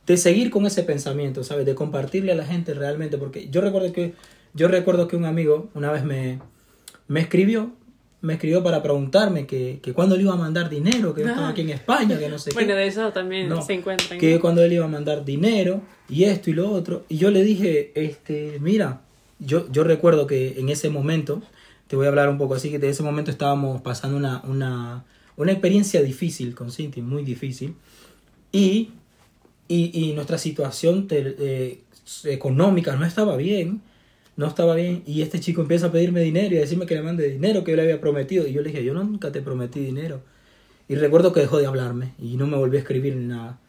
de 0.07 0.17
seguir 0.17 0.49
con 0.49 0.65
ese 0.65 0.81
pensamiento, 0.81 1.43
¿sabes? 1.43 1.67
De 1.67 1.75
compartirle 1.75 2.31
a 2.31 2.35
la 2.35 2.45
gente 2.45 2.73
realmente, 2.73 3.19
porque 3.19 3.47
yo 3.51 3.61
recuerdo 3.61 3.93
que 3.93 4.13
yo 4.55 4.67
recuerdo 4.67 5.07
que 5.07 5.15
un 5.15 5.25
amigo 5.25 5.69
una 5.75 5.91
vez 5.91 6.03
me, 6.03 6.39
me 7.07 7.19
escribió, 7.19 7.69
me 8.21 8.33
escribió 8.33 8.63
para 8.63 8.81
preguntarme 8.81 9.45
que, 9.45 9.77
que 9.83 9.93
cuándo 9.93 10.15
le 10.15 10.23
iba 10.23 10.33
a 10.33 10.37
mandar 10.37 10.67
dinero, 10.69 11.13
que 11.13 11.21
yo 11.21 11.27
estaba 11.29 11.49
aquí 11.49 11.61
en 11.61 11.69
España, 11.69 12.17
que 12.17 12.27
no 12.27 12.39
sé 12.39 12.49
Bueno, 12.55 12.69
qué. 12.69 12.75
de 12.79 12.87
eso 12.87 13.11
también 13.11 13.49
No, 13.49 13.61
se 13.61 13.73
encuentran. 13.73 14.19
que 14.19 14.39
cuando 14.39 14.63
él 14.63 14.73
iba 14.73 14.85
a 14.85 14.87
mandar 14.87 15.23
dinero 15.25 15.81
y 16.09 16.23
esto 16.23 16.49
y 16.49 16.53
lo 16.53 16.71
otro. 16.71 17.03
Y 17.07 17.17
yo 17.17 17.29
le 17.29 17.43
dije, 17.43 17.91
este, 17.93 18.57
mira, 18.59 19.01
yo, 19.37 19.71
yo 19.71 19.83
recuerdo 19.83 20.25
que 20.25 20.59
en 20.59 20.69
ese 20.69 20.89
momento, 20.89 21.43
te 21.89 21.95
voy 21.95 22.05
a 22.05 22.09
hablar 22.09 22.29
un 22.29 22.37
poco 22.37 22.53
así, 22.53 22.69
que 22.69 22.77
de 22.77 22.89
ese 22.89 23.01
momento 23.01 23.31
estábamos 23.31 23.81
pasando 23.81 24.15
una, 24.15 24.43
una, 24.47 25.05
una 25.37 25.51
experiencia 25.51 26.03
difícil 26.03 26.53
con 26.53 26.71
Cinti, 26.71 27.01
muy 27.01 27.23
difícil. 27.23 27.73
Y, 28.51 28.91
y, 29.67 30.13
nuestra 30.13 30.37
situación 30.37 31.07
eh, 31.09 31.81
económica 32.25 32.95
no 32.95 33.07
estaba 33.07 33.35
bien. 33.37 33.81
No 34.37 34.45
estaba 34.45 34.75
bien. 34.75 35.01
Y 35.07 35.23
este 35.23 35.39
chico 35.39 35.61
empieza 35.61 35.87
a 35.87 35.91
pedirme 35.91 36.21
dinero 36.21 36.53
y 36.53 36.57
a 36.59 36.61
decirme 36.61 36.85
que 36.85 36.93
le 36.93 37.01
mande 37.01 37.27
dinero 37.27 37.63
que 37.63 37.71
yo 37.71 37.77
le 37.77 37.81
había 37.81 37.99
prometido. 37.99 38.45
Y 38.45 38.53
yo 38.53 38.61
le 38.61 38.69
dije, 38.69 38.83
yo 38.83 38.93
nunca 38.93 39.31
te 39.31 39.41
prometí 39.41 39.79
dinero. 39.79 40.21
Y 40.87 40.93
recuerdo 40.93 41.33
que 41.33 41.39
dejó 41.39 41.57
de 41.57 41.65
hablarme 41.65 42.13
y 42.19 42.37
no 42.37 42.45
me 42.45 42.55
volvió 42.55 42.77
a 42.77 42.81
escribir 42.83 43.15
nada. 43.15 43.59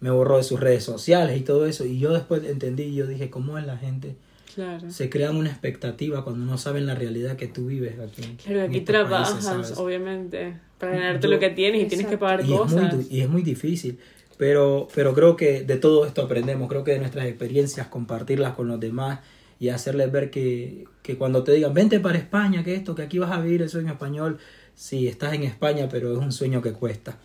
Me 0.00 0.10
borró 0.10 0.36
de 0.36 0.44
sus 0.44 0.60
redes 0.60 0.84
sociales 0.84 1.38
y 1.38 1.40
todo 1.40 1.64
eso. 1.64 1.86
Y 1.86 1.98
yo 1.98 2.12
después 2.12 2.44
entendí 2.44 2.82
y 2.82 2.94
yo 2.94 3.06
dije, 3.06 3.30
¿cómo 3.30 3.56
es 3.56 3.64
la 3.64 3.78
gente? 3.78 4.16
Claro. 4.54 4.90
Se 4.90 5.10
crean 5.10 5.36
una 5.36 5.50
expectativa 5.50 6.22
cuando 6.24 6.44
no 6.44 6.56
saben 6.58 6.86
la 6.86 6.94
realidad 6.94 7.36
que 7.36 7.48
tú 7.48 7.66
vives 7.66 7.98
aquí. 7.98 8.36
Claro, 8.44 8.60
en 8.60 8.64
aquí 8.64 8.80
países, 8.80 8.84
trabajas, 8.84 9.44
¿sabes? 9.44 9.72
obviamente, 9.76 10.56
para 10.78 10.92
ganarte 10.92 11.26
Yo- 11.26 11.32
lo 11.32 11.40
que 11.40 11.50
tienes 11.50 11.82
y 11.82 11.86
tienes 11.86 12.06
que 12.06 12.18
pagar 12.18 12.40
y 12.40 12.44
es, 12.44 12.48
muy, 12.50 12.58
cosas. 12.66 13.06
y 13.10 13.20
es 13.20 13.28
muy 13.28 13.42
difícil. 13.42 13.98
Pero, 14.36 14.88
pero 14.94 15.14
creo 15.14 15.36
que 15.36 15.62
de 15.62 15.76
todo 15.76 16.06
esto 16.06 16.22
aprendemos. 16.22 16.68
Creo 16.68 16.82
que 16.84 16.92
de 16.92 16.98
nuestras 16.98 17.26
experiencias, 17.26 17.86
compartirlas 17.86 18.54
con 18.54 18.66
los 18.68 18.80
demás 18.80 19.20
y 19.60 19.68
hacerles 19.68 20.10
ver 20.10 20.30
que, 20.30 20.84
que 21.02 21.16
cuando 21.16 21.44
te 21.44 21.52
digan, 21.52 21.72
vente 21.72 22.00
para 22.00 22.18
España, 22.18 22.64
que 22.64 22.74
esto, 22.74 22.94
que 22.96 23.02
aquí 23.02 23.18
vas 23.20 23.30
a 23.30 23.40
vivir 23.40 23.62
el 23.62 23.68
sueño 23.70 23.92
español. 23.92 24.38
Sí, 24.74 25.06
estás 25.06 25.34
en 25.34 25.44
España, 25.44 25.88
pero 25.88 26.12
es 26.12 26.18
un 26.18 26.32
sueño 26.32 26.60
que 26.62 26.72
cuesta. 26.72 27.16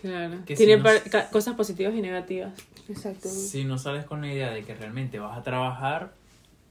Claro. 0.00 0.36
Que 0.46 0.54
Tiene 0.54 0.76
si 0.76 0.82
no- 1.10 1.20
cosas 1.32 1.54
positivas 1.54 1.94
y 1.94 2.02
negativas. 2.02 2.52
Exacto. 2.88 3.28
Si 3.28 3.64
no 3.64 3.78
sales 3.78 4.04
con 4.04 4.20
la 4.20 4.32
idea 4.32 4.50
de 4.52 4.62
que 4.62 4.74
realmente 4.74 5.18
vas 5.18 5.36
a 5.38 5.42
trabajar, 5.42 6.12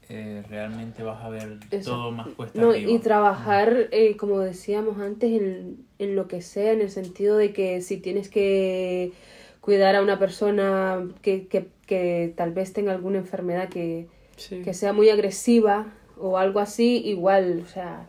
eh, 0.08 0.42
realmente 0.48 1.02
vas 1.02 1.22
a 1.22 1.28
ver 1.28 1.58
Eso. 1.70 1.90
todo 1.92 2.10
más 2.12 2.28
cuesta 2.28 2.60
No, 2.60 2.70
arriba. 2.70 2.90
y 2.90 2.98
trabajar, 2.98 3.88
eh, 3.92 4.16
como 4.16 4.40
decíamos 4.40 4.98
antes, 4.98 5.30
en, 5.30 5.84
en 5.98 6.16
lo 6.16 6.28
que 6.28 6.40
sea, 6.42 6.72
en 6.72 6.80
el 6.80 6.90
sentido 6.90 7.36
de 7.36 7.52
que 7.52 7.80
si 7.82 7.98
tienes 7.98 8.28
que 8.28 9.12
cuidar 9.60 9.96
a 9.96 10.02
una 10.02 10.18
persona 10.18 11.06
que, 11.22 11.46
que, 11.46 11.68
que 11.86 12.32
tal 12.36 12.52
vez 12.52 12.72
tenga 12.72 12.92
alguna 12.92 13.18
enfermedad 13.18 13.68
que, 13.68 14.06
Sí. 14.36 14.62
que 14.62 14.72
sea 14.72 14.92
muy 14.92 15.10
agresiva 15.10 15.86
o 16.16 16.38
algo 16.38 16.60
así, 16.60 17.02
igual, 17.04 17.64
o 17.66 17.68
sea, 17.68 18.06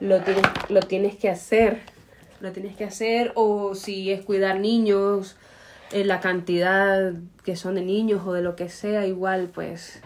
lo 0.00 0.20
tienes, 0.20 0.42
lo 0.68 0.80
tienes 0.80 1.16
que 1.16 1.30
hacer, 1.30 1.78
lo 2.40 2.52
tienes 2.52 2.76
que 2.76 2.84
hacer, 2.84 3.32
o 3.36 3.74
si 3.74 4.10
es 4.12 4.20
cuidar 4.22 4.60
niños, 4.60 5.36
eh, 5.92 6.04
la 6.04 6.20
cantidad 6.20 7.14
que 7.44 7.56
son 7.56 7.74
de 7.76 7.82
niños 7.82 8.22
o 8.26 8.32
de 8.34 8.42
lo 8.42 8.54
que 8.54 8.68
sea, 8.68 9.06
igual, 9.06 9.50
pues 9.54 10.02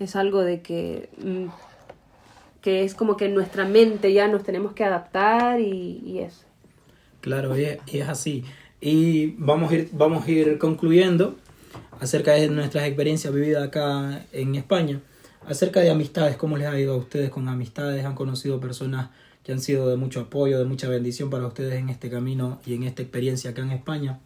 es 0.00 0.16
algo 0.16 0.40
de 0.42 0.62
que, 0.62 1.08
mm, 1.22 1.46
que 2.60 2.84
es 2.84 2.94
como 2.94 3.16
que 3.16 3.26
en 3.26 3.34
nuestra 3.34 3.64
mente 3.64 4.12
ya 4.12 4.28
nos 4.28 4.42
tenemos 4.42 4.72
que 4.72 4.84
adaptar 4.84 5.60
y, 5.60 6.02
y 6.04 6.18
eso. 6.20 6.44
Claro, 7.20 7.56
y 7.56 7.64
es, 7.64 7.78
y 7.86 7.98
es 7.98 8.08
así. 8.08 8.44
Y 8.80 9.34
vamos 9.38 9.70
a, 9.70 9.74
ir, 9.74 9.90
vamos 9.92 10.26
a 10.26 10.30
ir 10.30 10.58
concluyendo 10.58 11.36
acerca 12.00 12.32
de 12.32 12.48
nuestras 12.48 12.86
experiencias 12.86 13.32
vividas 13.32 13.62
acá 13.62 14.24
en 14.32 14.54
España, 14.54 15.00
acerca 15.46 15.80
de 15.80 15.90
amistades, 15.90 16.36
cómo 16.36 16.56
les 16.56 16.66
ha 16.66 16.80
ido 16.80 16.94
a 16.94 16.96
ustedes 16.96 17.28
con 17.30 17.48
amistades, 17.48 18.04
han 18.04 18.14
conocido 18.14 18.58
personas 18.58 19.10
que 19.44 19.52
han 19.52 19.60
sido 19.60 19.88
de 19.88 19.96
mucho 19.96 20.20
apoyo, 20.20 20.58
de 20.58 20.64
mucha 20.64 20.88
bendición 20.88 21.28
para 21.28 21.46
ustedes 21.46 21.74
en 21.74 21.90
este 21.90 22.10
camino 22.10 22.60
y 22.66 22.74
en 22.74 22.84
esta 22.84 23.02
experiencia 23.02 23.50
acá 23.50 23.62
en 23.62 23.72
España. 23.72 24.18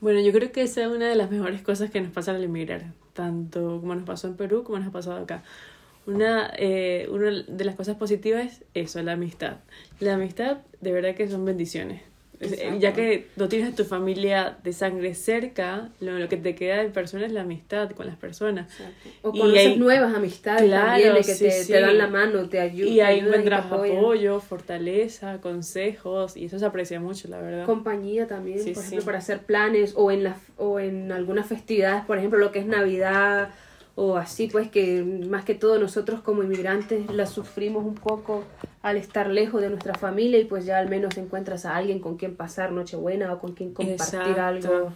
Bueno, 0.00 0.20
yo 0.20 0.32
creo 0.32 0.50
que 0.50 0.62
esa 0.62 0.82
es 0.82 0.88
una 0.88 1.08
de 1.08 1.14
las 1.14 1.30
mejores 1.30 1.60
cosas 1.60 1.90
que 1.90 2.00
nos 2.00 2.10
pasa 2.10 2.34
al 2.34 2.42
emigrar, 2.42 2.92
tanto 3.20 3.80
como 3.80 3.94
nos 3.94 4.04
pasó 4.04 4.28
en 4.28 4.36
Perú 4.36 4.64
como 4.64 4.78
nos 4.78 4.88
ha 4.88 4.92
pasado 4.92 5.18
acá. 5.22 5.42
Una, 6.06 6.50
eh, 6.56 7.06
una 7.10 7.30
de 7.30 7.64
las 7.64 7.74
cosas 7.74 7.96
positivas 7.96 8.46
es 8.46 8.64
eso, 8.74 9.02
la 9.02 9.12
amistad. 9.12 9.58
La 10.00 10.14
amistad, 10.14 10.58
de 10.80 10.92
verdad 10.92 11.14
que 11.14 11.28
son 11.28 11.44
bendiciones. 11.44 12.09
Eh, 12.42 12.76
Ya 12.78 12.94
que 12.94 13.26
no 13.36 13.48
tienes 13.48 13.72
a 13.72 13.76
tu 13.76 13.84
familia 13.84 14.56
de 14.64 14.72
sangre 14.72 15.14
cerca, 15.14 15.90
lo, 16.00 16.18
lo 16.18 16.26
que 16.28 16.38
te 16.38 16.54
queda 16.54 16.78
de 16.82 16.88
personas 16.88 17.26
es 17.26 17.32
la 17.32 17.42
amistad 17.42 17.90
con 17.90 18.06
las 18.06 18.16
personas. 18.16 18.72
O 19.22 19.30
Y 19.34 19.38
conoces 19.40 19.66
hay- 19.66 19.76
nuevas 19.78 20.14
amistades 20.14 20.64
Claro, 20.64 20.86
también, 20.92 21.14
de 21.14 21.20
que 21.20 21.34
sí, 21.34 21.44
te, 21.44 21.50
sí. 21.50 21.72
te 21.72 21.80
dan 21.80 21.98
la 21.98 22.06
mano, 22.06 22.48
te 22.48 22.58
ayudan. 22.60 22.92
Y 22.94 23.00
ahí 23.00 23.16
te 23.20 23.24
ayudan 23.26 23.40
y 23.40 23.44
te 23.44 23.48
encuentras 23.54 23.66
apoyo, 23.72 24.40
fortaleza, 24.40 25.38
consejos, 25.42 26.36
y 26.36 26.46
eso 26.46 26.58
se 26.58 26.64
aprecia 26.64 26.98
mucho, 26.98 27.28
la 27.28 27.40
verdad. 27.40 27.66
compañía 27.66 28.26
también, 28.26 28.58
Sí, 28.60 28.72
por 28.72 28.82
ejemplo, 28.84 29.04
para 29.04 29.18
hacer 29.18 29.40
planes 29.40 29.92
o 29.96 30.10
en 30.10 30.24
las 30.24 30.36
o 30.56 30.80
en 30.80 31.12
algunas 31.12 31.46
festividades, 31.46 32.04
por 32.06 32.16
ejemplo, 32.16 32.38
lo 32.38 32.52
que 32.52 32.60
es 32.60 32.66
Navidad 32.66 33.50
o 33.96 34.16
así 34.16 34.46
pues 34.46 34.70
que 34.70 35.02
más 35.28 35.44
que 35.44 35.54
todo 35.54 35.78
nosotros 35.78 36.20
como 36.22 36.42
inmigrantes 36.42 37.10
la 37.12 37.26
sufrimos 37.26 37.84
un 37.84 37.96
poco 37.96 38.44
al 38.82 38.96
estar 38.96 39.28
lejos 39.28 39.60
de 39.60 39.68
nuestra 39.68 39.94
familia 39.94 40.38
y 40.38 40.44
pues 40.44 40.64
ya 40.64 40.78
al 40.78 40.88
menos 40.88 41.16
encuentras 41.18 41.66
a 41.66 41.76
alguien 41.76 41.98
con 42.00 42.16
quien 42.16 42.34
pasar 42.34 42.72
Nochebuena 42.72 43.32
o 43.32 43.38
con 43.38 43.52
quien 43.52 43.74
compartir 43.74 44.40
algo. 44.40 44.92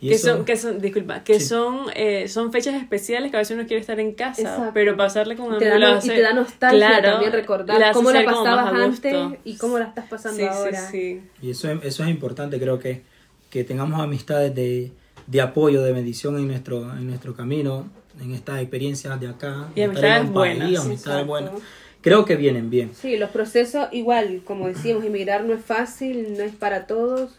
que 0.00 0.18
son, 0.18 0.44
que 0.44 0.56
son, 0.56 0.78
disculpa, 0.80 1.24
que 1.24 1.40
son, 1.40 1.86
eh, 1.94 2.28
son 2.28 2.52
fechas 2.52 2.74
especiales 2.74 3.30
que 3.30 3.38
a 3.38 3.40
veces 3.40 3.56
uno 3.56 3.66
quiere 3.66 3.80
estar 3.80 3.98
en 3.98 4.12
casa, 4.12 4.70
pero 4.74 4.96
pasarle 4.96 5.36
con 5.36 5.54
amigos. 5.54 6.04
Y 6.04 6.08
te 6.08 6.20
da 6.20 6.34
nostalgia 6.34 7.02
también 7.02 7.32
recordar 7.32 7.92
cómo 7.92 8.10
la 8.10 8.24
pasabas 8.24 8.74
antes 8.74 9.16
y 9.44 9.56
cómo 9.56 9.78
la 9.78 9.86
estás 9.86 10.06
pasando 10.06 10.48
ahora. 10.48 10.90
y 10.92 11.50
eso, 11.50 11.70
eso 11.70 12.02
es 12.04 12.10
importante, 12.10 12.60
creo 12.60 12.78
que, 12.78 13.02
que 13.48 13.64
tengamos 13.64 14.00
amistades 14.00 14.54
de, 14.54 14.92
de 15.26 15.40
apoyo, 15.40 15.82
de 15.82 15.94
medición 15.94 16.36
en 16.36 16.46
nuestro, 16.46 16.92
en 16.92 17.06
nuestro 17.06 17.34
camino, 17.34 17.88
en 18.20 18.34
estas 18.34 18.60
experiencias 18.60 19.18
de 19.18 19.28
acá. 19.28 19.68
Y 19.74 19.80
amistades 19.80 20.30
buenas. 20.30 20.84
amistades 20.84 21.26
buenas. 21.26 21.52
Creo 22.00 22.24
que 22.24 22.36
vienen 22.36 22.70
bien. 22.70 22.92
Sí, 22.94 23.16
los 23.16 23.30
procesos 23.30 23.88
igual, 23.92 24.42
como 24.44 24.68
decíamos, 24.68 25.04
emigrar 25.04 25.44
no 25.44 25.54
es 25.54 25.64
fácil, 25.64 26.36
no 26.36 26.44
es 26.44 26.54
para 26.54 26.86
todos. 26.86 27.36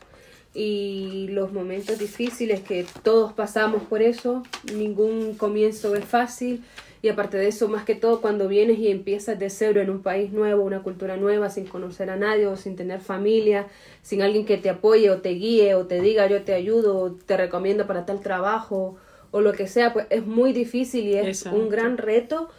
Y 0.54 1.28
los 1.30 1.54
momentos 1.54 2.00
difíciles 2.00 2.60
que 2.62 2.86
todos 3.04 3.34
pasamos 3.34 3.84
por 3.84 4.02
eso, 4.02 4.44
ningún 4.76 5.36
comienzo 5.36 5.96
es 5.96 6.06
fácil. 6.06 6.64
Y 7.02 7.08
aparte 7.08 7.38
de 7.38 7.48
eso, 7.48 7.70
más 7.70 7.86
que 7.86 7.96
todo 7.96 8.20
cuando 8.20 8.50
vienes 8.50 8.78
y 8.78 8.90
empiezas 8.90 9.40
de 9.40 9.50
cero 9.50 9.80
en 9.80 9.90
un 9.90 10.02
país 10.02 10.34
nuevo, 10.34 10.64
una 10.64 10.84
cultura 10.84 11.16
nueva, 11.16 11.50
sin 11.50 11.66
conocer 11.66 12.10
a 12.10 12.18
nadie 12.18 12.46
o 12.48 12.58
sin 12.58 12.76
tener 12.76 13.00
familia, 13.00 13.68
sin 14.02 14.22
alguien 14.22 14.46
que 14.46 14.58
te 14.58 14.70
apoye 14.70 15.10
o 15.10 15.22
te 15.22 15.30
guíe 15.30 15.76
o 15.76 15.86
te 15.86 16.02
diga 16.02 16.28
yo 16.28 16.42
te 16.42 16.54
ayudo 16.54 16.98
o 16.98 17.12
te 17.12 17.38
recomiendo 17.38 17.88
para 17.88 18.06
tal 18.06 18.20
trabajo 18.20 18.98
o 19.32 19.42
lo 19.42 19.54
que 19.54 19.68
sea, 19.68 19.94
pues 19.94 20.08
es 20.10 20.26
muy 20.26 20.52
difícil 20.54 21.06
y 21.06 21.16
es 21.16 21.46
un 21.46 21.70
gran 21.70 21.98
reto, 21.98 22.50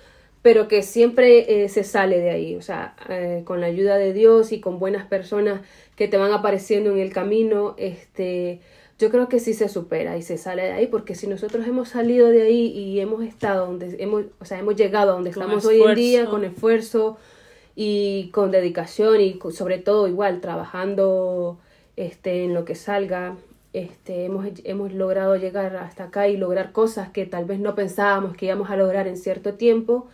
pero 0.42 0.68
que 0.68 0.82
siempre 0.82 1.64
eh, 1.64 1.68
se 1.68 1.84
sale 1.84 2.18
de 2.18 2.30
ahí, 2.30 2.56
o 2.56 2.62
sea, 2.62 2.94
eh, 3.08 3.42
con 3.44 3.60
la 3.60 3.66
ayuda 3.66 3.96
de 3.96 4.12
Dios 4.12 4.52
y 4.52 4.60
con 4.60 4.78
buenas 4.78 5.06
personas 5.06 5.60
que 5.96 6.08
te 6.08 6.16
van 6.16 6.32
apareciendo 6.32 6.90
en 6.90 6.98
el 6.98 7.12
camino, 7.12 7.74
este, 7.76 8.60
yo 8.98 9.10
creo 9.10 9.28
que 9.28 9.38
sí 9.38 9.52
se 9.52 9.68
supera 9.68 10.16
y 10.16 10.22
se 10.22 10.38
sale 10.38 10.62
de 10.62 10.72
ahí, 10.72 10.86
porque 10.86 11.14
si 11.14 11.26
nosotros 11.26 11.66
hemos 11.66 11.90
salido 11.90 12.28
de 12.28 12.42
ahí 12.42 12.66
y 12.68 13.00
hemos 13.00 13.22
estado 13.22 13.66
donde 13.66 13.96
hemos, 13.98 14.24
o 14.40 14.44
sea, 14.44 14.58
hemos 14.58 14.76
llegado 14.76 15.10
a 15.10 15.14
donde 15.14 15.30
estamos 15.30 15.64
hoy 15.64 15.82
en 15.82 15.94
día 15.94 16.26
con 16.26 16.44
esfuerzo 16.44 17.18
y 17.76 18.30
con 18.32 18.50
dedicación 18.50 19.20
y 19.20 19.38
sobre 19.52 19.78
todo 19.78 20.08
igual 20.08 20.40
trabajando 20.40 21.58
este 21.96 22.44
en 22.44 22.54
lo 22.54 22.64
que 22.64 22.74
salga 22.74 23.36
este, 23.72 24.24
hemos, 24.24 24.46
hemos 24.64 24.92
logrado 24.92 25.36
llegar 25.36 25.76
hasta 25.76 26.04
acá 26.04 26.28
y 26.28 26.36
lograr 26.36 26.72
cosas 26.72 27.10
que 27.10 27.24
tal 27.26 27.44
vez 27.44 27.60
no 27.60 27.74
pensábamos 27.74 28.36
que 28.36 28.46
íbamos 28.46 28.70
a 28.70 28.76
lograr 28.76 29.06
en 29.06 29.16
cierto 29.16 29.54
tiempo, 29.54 30.08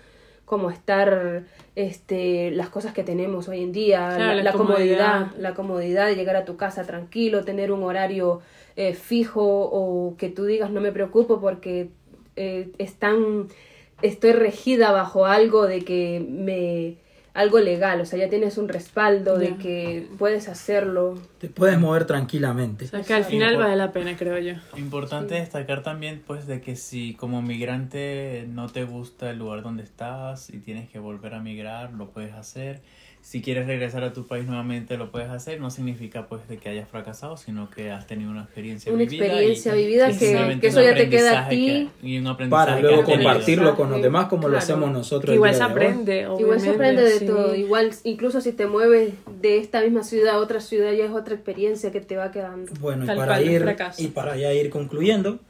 como 0.47 0.71
estar 0.71 1.43
este, 1.75 2.51
las 2.53 2.71
cosas 2.71 2.95
que 2.95 3.03
tenemos 3.03 3.49
hoy 3.49 3.63
en 3.63 3.73
día, 3.73 4.35
la, 4.43 4.53
comodidad. 4.53 5.33
la 5.37 5.55
comodidad 5.55 6.07
de 6.07 6.15
llegar 6.15 6.37
a 6.37 6.47
tu 6.47 6.57
casa 6.57 6.85
tranquilo, 6.85 7.45
tener 7.45 7.73
un 7.73 7.83
horario 7.83 8.41
eh, 8.77 8.95
fijo 8.95 9.43
o 9.45 10.17
que 10.17 10.29
tú 10.31 10.45
digas 10.45 10.71
no 10.71 10.81
me 10.81 10.93
preocupo 10.93 11.41
porque 11.41 11.91
eh, 12.37 12.71
estoy 12.79 14.33
regida 14.33 14.93
bajo 14.93 15.27
algo 15.27 15.67
de 15.67 15.81
que 15.81 16.25
me 16.27 16.97
algo 17.37 17.61
legal, 17.61 18.01
o 18.01 18.07
sea, 18.07 18.19
ya 18.19 18.31
tienes 18.31 18.57
un 18.57 18.69
respaldo 18.69 19.37
de 19.37 19.57
que 19.57 20.09
puedes 20.19 20.49
hacerlo. 20.49 21.21
Te 21.39 21.49
puedes 21.49 21.79
mover 21.79 22.07
tranquilamente. 22.07 22.87
O 22.87 22.89
sea, 22.89 23.03
que 23.03 23.13
al 23.13 23.25
final 23.25 23.59
vale 23.59 23.77
la 23.77 23.93
pena, 23.93 24.17
creo 24.17 24.39
yo. 24.39 24.55
Importante 24.79 25.35
destacar 25.35 25.83
también, 25.83 26.23
pues, 26.27 26.47
de 26.47 26.63
que 26.63 26.77
si 26.77 27.13
como 27.15 27.43
migrante 27.43 28.47
no 28.49 28.69
te 28.69 28.85
gusta 28.85 29.31
el 29.31 29.39
lugar 29.39 29.63
donde 29.63 29.83
estás 29.83 30.49
y 30.49 30.59
tienes 30.59 30.89
que 30.89 30.99
volver 30.99 31.35
a 31.35 31.41
migrar, 31.41 31.93
lo 31.93 32.09
puedes 32.09 32.33
hacer 32.33 32.81
si 33.27 33.43
quieres 33.43 33.67
regresar 33.67 34.05
a 34.05 34.13
tu 34.13 34.29
país 34.29 34.47
nuevamente 34.47 34.97
lo 34.97 35.11
puedes 35.11 35.29
hacer, 35.31 35.61
no 35.61 35.69
significa 35.73 36.29
pues 36.29 36.47
de 36.47 36.59
que 36.59 36.69
hayas 36.69 36.89
fracasado, 36.89 37.37
sino 37.37 37.69
que 37.71 37.91
has 37.91 38.07
tenido 38.07 38.31
una 38.31 38.45
experiencia 38.45 38.93
una 38.93 39.03
vivida. 39.03 39.25
Una 39.25 39.33
experiencia 39.33 39.75
vivida 39.75 40.07
que, 40.13 40.59
que 40.61 40.67
eso 40.69 40.81
ya 40.81 40.95
te 40.95 41.11
queda 41.11 41.45
a 41.45 41.49
ti. 41.49 41.91
y 42.05 42.19
un 42.19 42.37
para 42.49 42.79
luego 42.79 43.03
compartirlo 43.03 43.75
con 43.75 43.91
los 43.91 44.01
demás 44.01 44.29
como 44.29 44.47
lo 44.47 44.57
hacemos 44.57 44.93
nosotros. 44.93 45.35
Igual 45.35 45.57
se 45.57 45.63
aprende, 45.65 46.29
Igual 46.39 46.61
se 46.61 46.71
aprende 46.71 47.03
de 47.03 47.27
todo, 47.27 47.57
igual 47.57 47.91
incluso 48.05 48.41
si 48.41 48.53
te 48.53 48.67
mueves 48.67 49.15
de 49.41 49.59
esta 49.59 49.81
misma 49.81 50.05
ciudad 50.05 50.37
a 50.37 50.39
otra 50.39 50.61
ciudad 50.61 50.93
ya 50.93 51.07
es 51.07 51.11
otra 51.11 51.35
experiencia 51.35 51.91
que 51.91 52.01
te 52.01 52.17
va 52.17 52.31
quedando. 52.31 52.71
Bueno, 52.79 53.03
y 53.03 53.09
para, 53.09 53.43
ir, 53.43 53.77
y 53.99 54.07
para 54.07 54.37
ya 54.37 54.53
ir 54.53 54.71
concluyendo, 54.71 55.41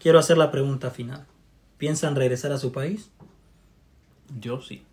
quiero 0.00 0.18
hacer 0.18 0.38
la 0.38 0.50
pregunta 0.50 0.90
final. 0.90 1.26
¿Piensan 1.76 2.16
regresar 2.16 2.52
a 2.52 2.56
su 2.56 2.72
país? 2.72 3.10
Yo 4.40 4.62
sí. 4.62 4.86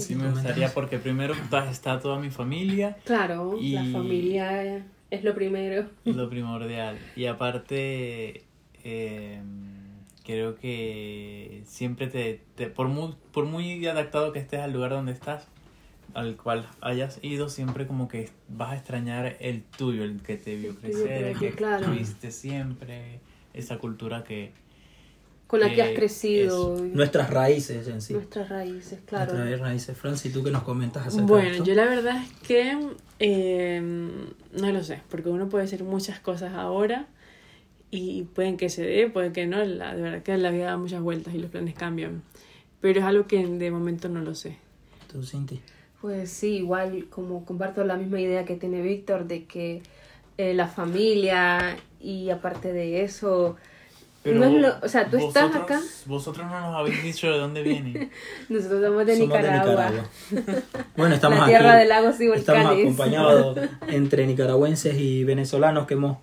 Sí 0.00 0.14
me 0.14 0.30
gustaría 0.30 0.72
porque 0.72 0.98
primero 0.98 1.34
está 1.70 2.00
toda 2.00 2.18
mi 2.18 2.30
familia. 2.30 2.96
Claro, 3.04 3.58
y 3.60 3.72
la 3.72 3.84
familia 3.84 4.84
es 5.10 5.24
lo 5.24 5.34
primero. 5.34 5.88
Lo 6.04 6.28
primordial. 6.28 6.98
Y 7.16 7.26
aparte, 7.26 8.42
eh, 8.82 9.40
creo 10.24 10.56
que 10.56 11.62
siempre 11.66 12.08
te, 12.08 12.40
te, 12.54 12.68
por, 12.68 12.88
muy, 12.88 13.14
por 13.32 13.44
muy 13.44 13.86
adaptado 13.86 14.32
que 14.32 14.38
estés 14.38 14.60
al 14.60 14.72
lugar 14.72 14.90
donde 14.90 15.12
estás, 15.12 15.46
al 16.14 16.36
cual 16.36 16.66
hayas 16.80 17.18
ido, 17.22 17.48
siempre 17.48 17.86
como 17.86 18.08
que 18.08 18.30
vas 18.48 18.72
a 18.72 18.76
extrañar 18.76 19.36
el 19.40 19.62
tuyo, 19.62 20.04
el 20.04 20.20
que 20.22 20.36
te 20.36 20.56
vio 20.56 20.74
crecer, 20.76 21.24
el 21.24 21.38
que 21.38 21.50
claro. 21.52 21.86
tuviste 21.86 22.30
siempre, 22.30 23.20
esa 23.52 23.78
cultura 23.78 24.24
que, 24.24 24.52
con 25.54 25.68
la 25.68 25.74
que 25.74 25.82
has 25.82 25.90
crecido. 25.90 26.76
Nuestras 26.92 27.30
raíces 27.30 27.86
en 27.86 28.02
sí. 28.02 28.12
Nuestras 28.12 28.48
raíces, 28.48 28.98
claro. 29.06 29.34
Nuestras 29.34 29.60
raíces. 29.60 29.96
Francis, 29.96 30.32
¿tú 30.32 30.42
qué 30.42 30.50
nos 30.50 30.64
comentas 30.64 31.06
acerca 31.06 31.26
bueno, 31.26 31.48
de 31.48 31.52
esto? 31.52 31.64
yo 31.64 31.74
la 31.74 31.84
verdad 31.84 32.22
es 32.22 32.32
que 32.46 32.76
em, 33.20 34.10
no 34.52 34.72
lo 34.72 34.82
sé, 34.82 35.00
porque 35.08 35.28
uno 35.28 35.48
puede 35.48 35.64
decir 35.64 35.84
muchas 35.84 36.18
cosas 36.18 36.54
ahora 36.54 37.06
y 37.92 38.24
pueden 38.34 38.56
que 38.56 38.68
se 38.68 38.82
dé, 38.82 39.08
pueden 39.08 39.32
que 39.32 39.46
no. 39.46 39.64
La, 39.64 39.94
de 39.94 40.02
verdad 40.02 40.22
que 40.24 40.36
la 40.36 40.50
vida 40.50 40.66
da 40.66 40.76
muchas 40.76 41.00
vueltas 41.00 41.34
y 41.34 41.38
los 41.38 41.50
planes 41.50 41.74
cambian. 41.74 42.22
Pero 42.80 42.98
es 43.00 43.06
algo 43.06 43.26
que 43.28 43.46
de 43.46 43.70
momento 43.70 44.08
no 44.08 44.20
lo 44.22 44.34
sé. 44.34 44.56
¿Tú, 45.10 45.22
Cinti? 45.22 45.60
Pues 46.00 46.30
sí, 46.30 46.56
igual 46.56 47.06
como 47.08 47.44
comparto 47.44 47.84
la 47.84 47.96
misma 47.96 48.20
idea 48.20 48.44
que 48.44 48.56
tiene 48.56 48.82
Víctor 48.82 49.26
de 49.26 49.44
que 49.44 49.82
eh, 50.36 50.52
la 50.52 50.66
familia 50.66 51.76
y 52.00 52.30
aparte 52.30 52.72
de 52.72 53.04
eso 53.04 53.56
no 54.24 54.74
o 54.82 54.88
sea, 54.88 55.08
tú 55.08 55.16
estás 55.18 55.54
acá. 55.54 55.80
Vosotros 56.06 56.46
no 56.46 56.60
nos 56.60 56.76
habéis 56.76 57.02
dicho 57.02 57.30
de 57.30 57.38
dónde 57.38 57.62
vienen. 57.62 58.10
Nosotros 58.48 58.82
somos 58.82 59.06
de 59.06 59.18
Nicaragua. 59.18 59.92
bueno, 60.96 61.14
estamos 61.16 61.38
La 61.40 61.46
tierra 61.46 61.76
de 61.76 61.84
lagos 61.86 62.20
y 62.20 62.30
Estamos 62.30 62.78
acompañados 62.78 63.58
entre 63.88 64.26
nicaragüenses 64.26 64.96
y 64.98 65.24
venezolanos 65.24 65.86
que 65.86 65.94
hemos 65.94 66.18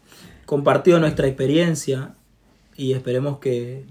compartido 0.46 1.00
nuestra 1.00 1.28
experiencia 1.28 2.16
y 2.76 2.94
esperemos 2.94 3.40
que, 3.40 3.86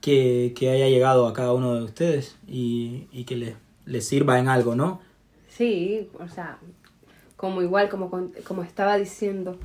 que, 0.00 0.52
que 0.56 0.70
haya 0.70 0.88
llegado 0.88 1.28
a 1.28 1.32
cada 1.32 1.52
uno 1.52 1.74
de 1.74 1.84
ustedes 1.84 2.36
y, 2.46 3.06
y 3.12 3.24
que 3.24 3.36
les, 3.36 3.54
les 3.84 4.06
sirva 4.06 4.38
en 4.38 4.48
algo, 4.48 4.74
¿no? 4.74 5.00
Sí, 5.48 6.08
o 6.18 6.28
sea, 6.28 6.58
como 7.36 7.62
igual, 7.62 7.88
como, 7.88 8.10
como 8.44 8.62
estaba 8.62 8.96
diciendo 8.96 9.58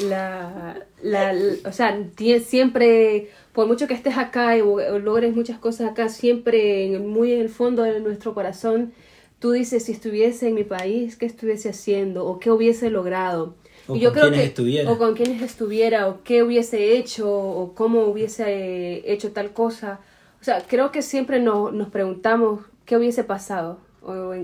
la, 0.00 0.76
la, 1.02 1.34
o 1.66 1.72
sea, 1.72 1.98
siempre, 2.44 3.30
por 3.52 3.66
mucho 3.66 3.86
que 3.86 3.94
estés 3.94 4.16
acá 4.16 4.56
y 4.56 4.60
logres 4.60 5.34
muchas 5.34 5.58
cosas 5.58 5.90
acá, 5.90 6.08
siempre 6.08 6.98
muy 6.98 7.32
en 7.32 7.40
el 7.40 7.48
fondo 7.48 7.82
de 7.82 8.00
nuestro 8.00 8.34
corazón, 8.34 8.92
tú 9.38 9.52
dices, 9.52 9.84
si 9.84 9.92
estuviese 9.92 10.48
en 10.48 10.54
mi 10.54 10.64
país, 10.64 11.16
¿qué 11.16 11.26
estuviese 11.26 11.70
haciendo? 11.70 12.24
¿O 12.26 12.38
qué 12.38 12.50
hubiese 12.50 12.90
logrado? 12.90 13.54
O 13.86 13.96
y 13.96 14.00
yo 14.00 14.12
con 14.12 14.20
creo 14.20 14.32
que, 14.32 14.44
estuviera. 14.44 14.90
O 14.90 14.98
con 14.98 15.14
quienes 15.14 15.42
estuviera, 15.42 16.08
o 16.08 16.22
qué 16.22 16.42
hubiese 16.42 16.96
hecho, 16.96 17.30
o 17.30 17.74
cómo 17.74 18.06
hubiese 18.06 19.02
hecho 19.12 19.32
tal 19.32 19.52
cosa. 19.52 20.00
O 20.40 20.44
sea, 20.44 20.62
creo 20.66 20.90
que 20.90 21.02
siempre 21.02 21.40
nos, 21.40 21.72
nos 21.72 21.88
preguntamos 21.88 22.60
qué 22.86 22.96
hubiese 22.96 23.24
pasado 23.24 23.78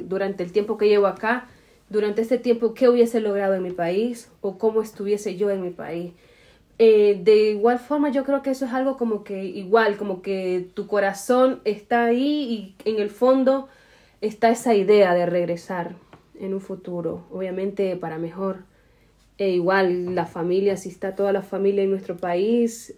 durante 0.05 0.45
el 0.45 0.53
tiempo 0.53 0.79
que 0.79 0.89
llevo 0.89 1.09
acá 1.09 1.49
durante 1.91 2.23
este 2.23 2.39
tiempo 2.39 2.75
qué 2.75 2.89
hubiese 2.89 3.21
logrado 3.21 3.55
en 3.55 3.63
mi 3.63 3.71
país 3.71 4.31
o 4.41 4.59
cómo 4.59 4.83
estuviese 4.83 5.37
yo 5.37 5.51
en 5.51 5.63
mi 5.63 5.71
país. 5.71 6.13
Eh, 6.79 7.21
de 7.25 7.51
igual 7.51 7.81
forma 7.81 8.11
yo 8.11 8.25
creo 8.25 8.43
que 8.43 8.51
eso 8.51 8.65
es 8.65 8.73
algo 8.73 8.97
como 8.97 9.25
que 9.25 9.45
igual, 9.45 9.97
como 9.97 10.23
que 10.23 10.69
tu 10.75 10.87
corazón 10.87 11.61
está 11.65 12.05
ahí 12.05 12.77
y 12.85 12.89
en 12.89 13.01
el 13.01 13.11
fondo 13.11 13.69
está 14.21 14.51
esa 14.51 14.75
idea 14.75 15.13
de 15.15 15.27
regresar 15.27 15.97
en 16.39 16.55
un 16.55 16.61
futuro, 16.61 17.27
obviamente 17.33 17.97
para 17.97 18.19
mejor. 18.19 18.65
E 19.39 19.51
igual 19.51 20.15
la 20.15 20.27
familia, 20.27 20.77
si 20.77 20.89
está 20.89 21.15
toda 21.15 21.33
la 21.33 21.43
familia 21.43 21.85
en 21.85 21.91
nuestro 21.91 22.17
país, 22.17 22.95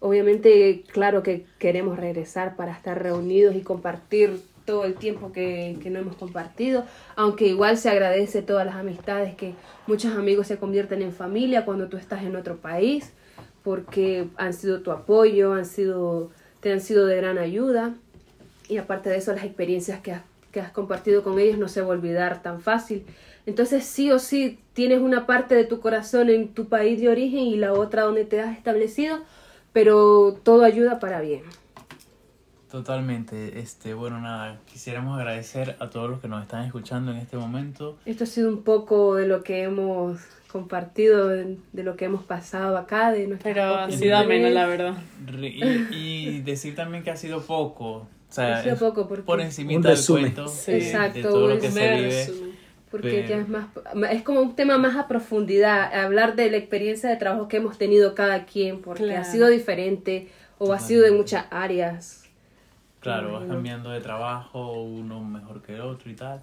obviamente 0.00 0.84
claro 0.92 1.22
que 1.22 1.46
queremos 1.58 1.98
regresar 1.98 2.56
para 2.56 2.72
estar 2.72 3.02
reunidos 3.02 3.54
y 3.54 3.60
compartir 3.60 4.40
todo 4.64 4.84
el 4.84 4.94
tiempo 4.94 5.32
que, 5.32 5.78
que, 5.82 5.90
no 5.90 5.98
hemos 5.98 6.16
compartido, 6.16 6.84
aunque 7.16 7.46
igual 7.46 7.76
se 7.76 7.90
agradece 7.90 8.42
todas 8.42 8.64
las 8.64 8.76
amistades 8.76 9.34
que 9.34 9.54
muchos 9.86 10.16
amigos 10.16 10.46
se 10.46 10.58
convierten 10.58 11.02
en 11.02 11.12
familia 11.12 11.64
cuando 11.64 11.88
tú 11.88 11.96
estás 11.96 12.22
en 12.22 12.36
otro 12.36 12.56
país, 12.56 13.12
porque 13.62 14.28
han 14.36 14.52
sido 14.52 14.80
tu 14.80 14.90
apoyo, 14.90 15.52
han 15.52 15.66
sido 15.66 16.30
te 16.64 16.72
han 16.72 16.80
sido 16.80 17.04
de 17.04 17.16
gran 17.16 17.36
ayuda 17.36 17.94
y 18.70 18.78
aparte 18.78 19.10
de 19.10 19.18
eso 19.18 19.34
las 19.34 19.44
experiencias 19.44 20.00
que 20.00 20.12
has, 20.12 20.22
que 20.50 20.60
has 20.60 20.72
compartido 20.72 21.22
con 21.22 21.38
ellos 21.38 21.58
no 21.58 21.68
se 21.68 21.82
va 21.82 21.88
a 21.88 21.90
olvidar 21.90 22.40
tan 22.40 22.62
fácil. 22.62 23.04
Entonces 23.44 23.84
sí 23.84 24.10
o 24.10 24.18
sí 24.18 24.58
tienes 24.72 25.02
una 25.02 25.26
parte 25.26 25.54
de 25.54 25.64
tu 25.64 25.80
corazón 25.80 26.30
en 26.30 26.54
tu 26.54 26.70
país 26.70 26.98
de 27.02 27.10
origen 27.10 27.40
y 27.40 27.56
la 27.56 27.74
otra 27.74 28.04
donde 28.04 28.24
te 28.24 28.40
has 28.40 28.56
establecido, 28.56 29.18
pero 29.74 30.40
todo 30.42 30.64
ayuda 30.64 31.00
para 31.00 31.20
bien. 31.20 31.42
Totalmente. 32.74 33.60
Este, 33.60 33.94
bueno, 33.94 34.20
nada, 34.20 34.58
quisiéramos 34.66 35.16
agradecer 35.16 35.76
a 35.78 35.90
todos 35.90 36.10
los 36.10 36.20
que 36.20 36.26
nos 36.26 36.42
están 36.42 36.64
escuchando 36.64 37.12
en 37.12 37.18
este 37.18 37.36
momento. 37.36 37.96
Esto 38.04 38.24
ha 38.24 38.26
sido 38.26 38.48
un 38.48 38.64
poco 38.64 39.14
de 39.14 39.28
lo 39.28 39.44
que 39.44 39.62
hemos 39.62 40.18
compartido, 40.50 41.28
de, 41.28 41.56
lo 41.72 41.94
que 41.94 42.06
hemos 42.06 42.24
pasado 42.24 42.76
acá, 42.76 43.12
de 43.12 43.28
nuestra 43.28 43.52
Pero 43.52 43.76
ha 43.76 43.88
sido 43.92 44.16
ameno, 44.16 44.48
la 44.48 44.66
verdad. 44.66 44.94
Y, 45.40 45.62
y, 45.94 46.40
decir 46.40 46.74
también 46.74 47.04
que 47.04 47.12
ha 47.12 47.16
sido 47.16 47.42
poco. 47.42 47.86
O 47.92 48.08
sea, 48.28 48.58
ha 48.58 48.62
sido 48.64 48.74
poco 48.74 49.06
porque... 49.06 49.22
por 49.22 49.40
encima 49.40 49.70
del 49.70 50.04
cuento 50.04 50.48
sí. 50.48 50.72
Exacto, 50.72 51.18
de 51.18 51.22
todo 51.22 51.46
lo 51.46 51.60
que 51.60 51.70
se 51.70 51.94
vive. 51.94 52.26
Porque 52.90 53.24
ya 53.28 53.36
es 53.36 53.48
más, 53.48 53.68
es 54.10 54.24
como 54.24 54.40
un 54.40 54.56
tema 54.56 54.78
más 54.78 54.96
a 54.96 55.06
profundidad, 55.06 55.94
hablar 55.94 56.34
de 56.34 56.50
la 56.50 56.56
experiencia 56.56 57.08
de 57.08 57.14
trabajo 57.18 57.46
que 57.46 57.58
hemos 57.58 57.78
tenido 57.78 58.16
cada 58.16 58.46
quien, 58.46 58.80
porque 58.80 59.14
ha 59.14 59.22
sido 59.22 59.46
diferente 59.46 60.28
o 60.58 60.72
ha 60.72 60.80
sido 60.80 61.04
de 61.04 61.12
muchas 61.12 61.44
áreas. 61.52 62.23
Claro, 63.04 63.34
vas 63.34 63.44
cambiando 63.44 63.90
de 63.90 64.00
trabajo, 64.00 64.82
uno 64.82 65.22
mejor 65.22 65.60
que 65.60 65.74
el 65.74 65.82
otro 65.82 66.10
y 66.10 66.14
tal. 66.14 66.40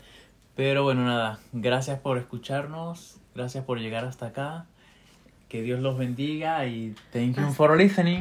Pero 0.56 0.84
bueno, 0.84 1.04
nada, 1.04 1.40
gracias 1.54 2.00
por 2.00 2.20
escucharnos, 2.20 3.18
gracias 3.34 3.66
por 3.66 3.80
llegar 3.80 4.06
hasta 4.06 4.28
acá. 4.28 4.66
Que 5.50 5.64
Dios 5.64 5.80
los 5.80 5.98
bendiga 5.98 6.68
y 6.68 6.94
thank 7.12 7.36
you 7.38 7.52
for 7.52 7.76
listening. 7.76 8.20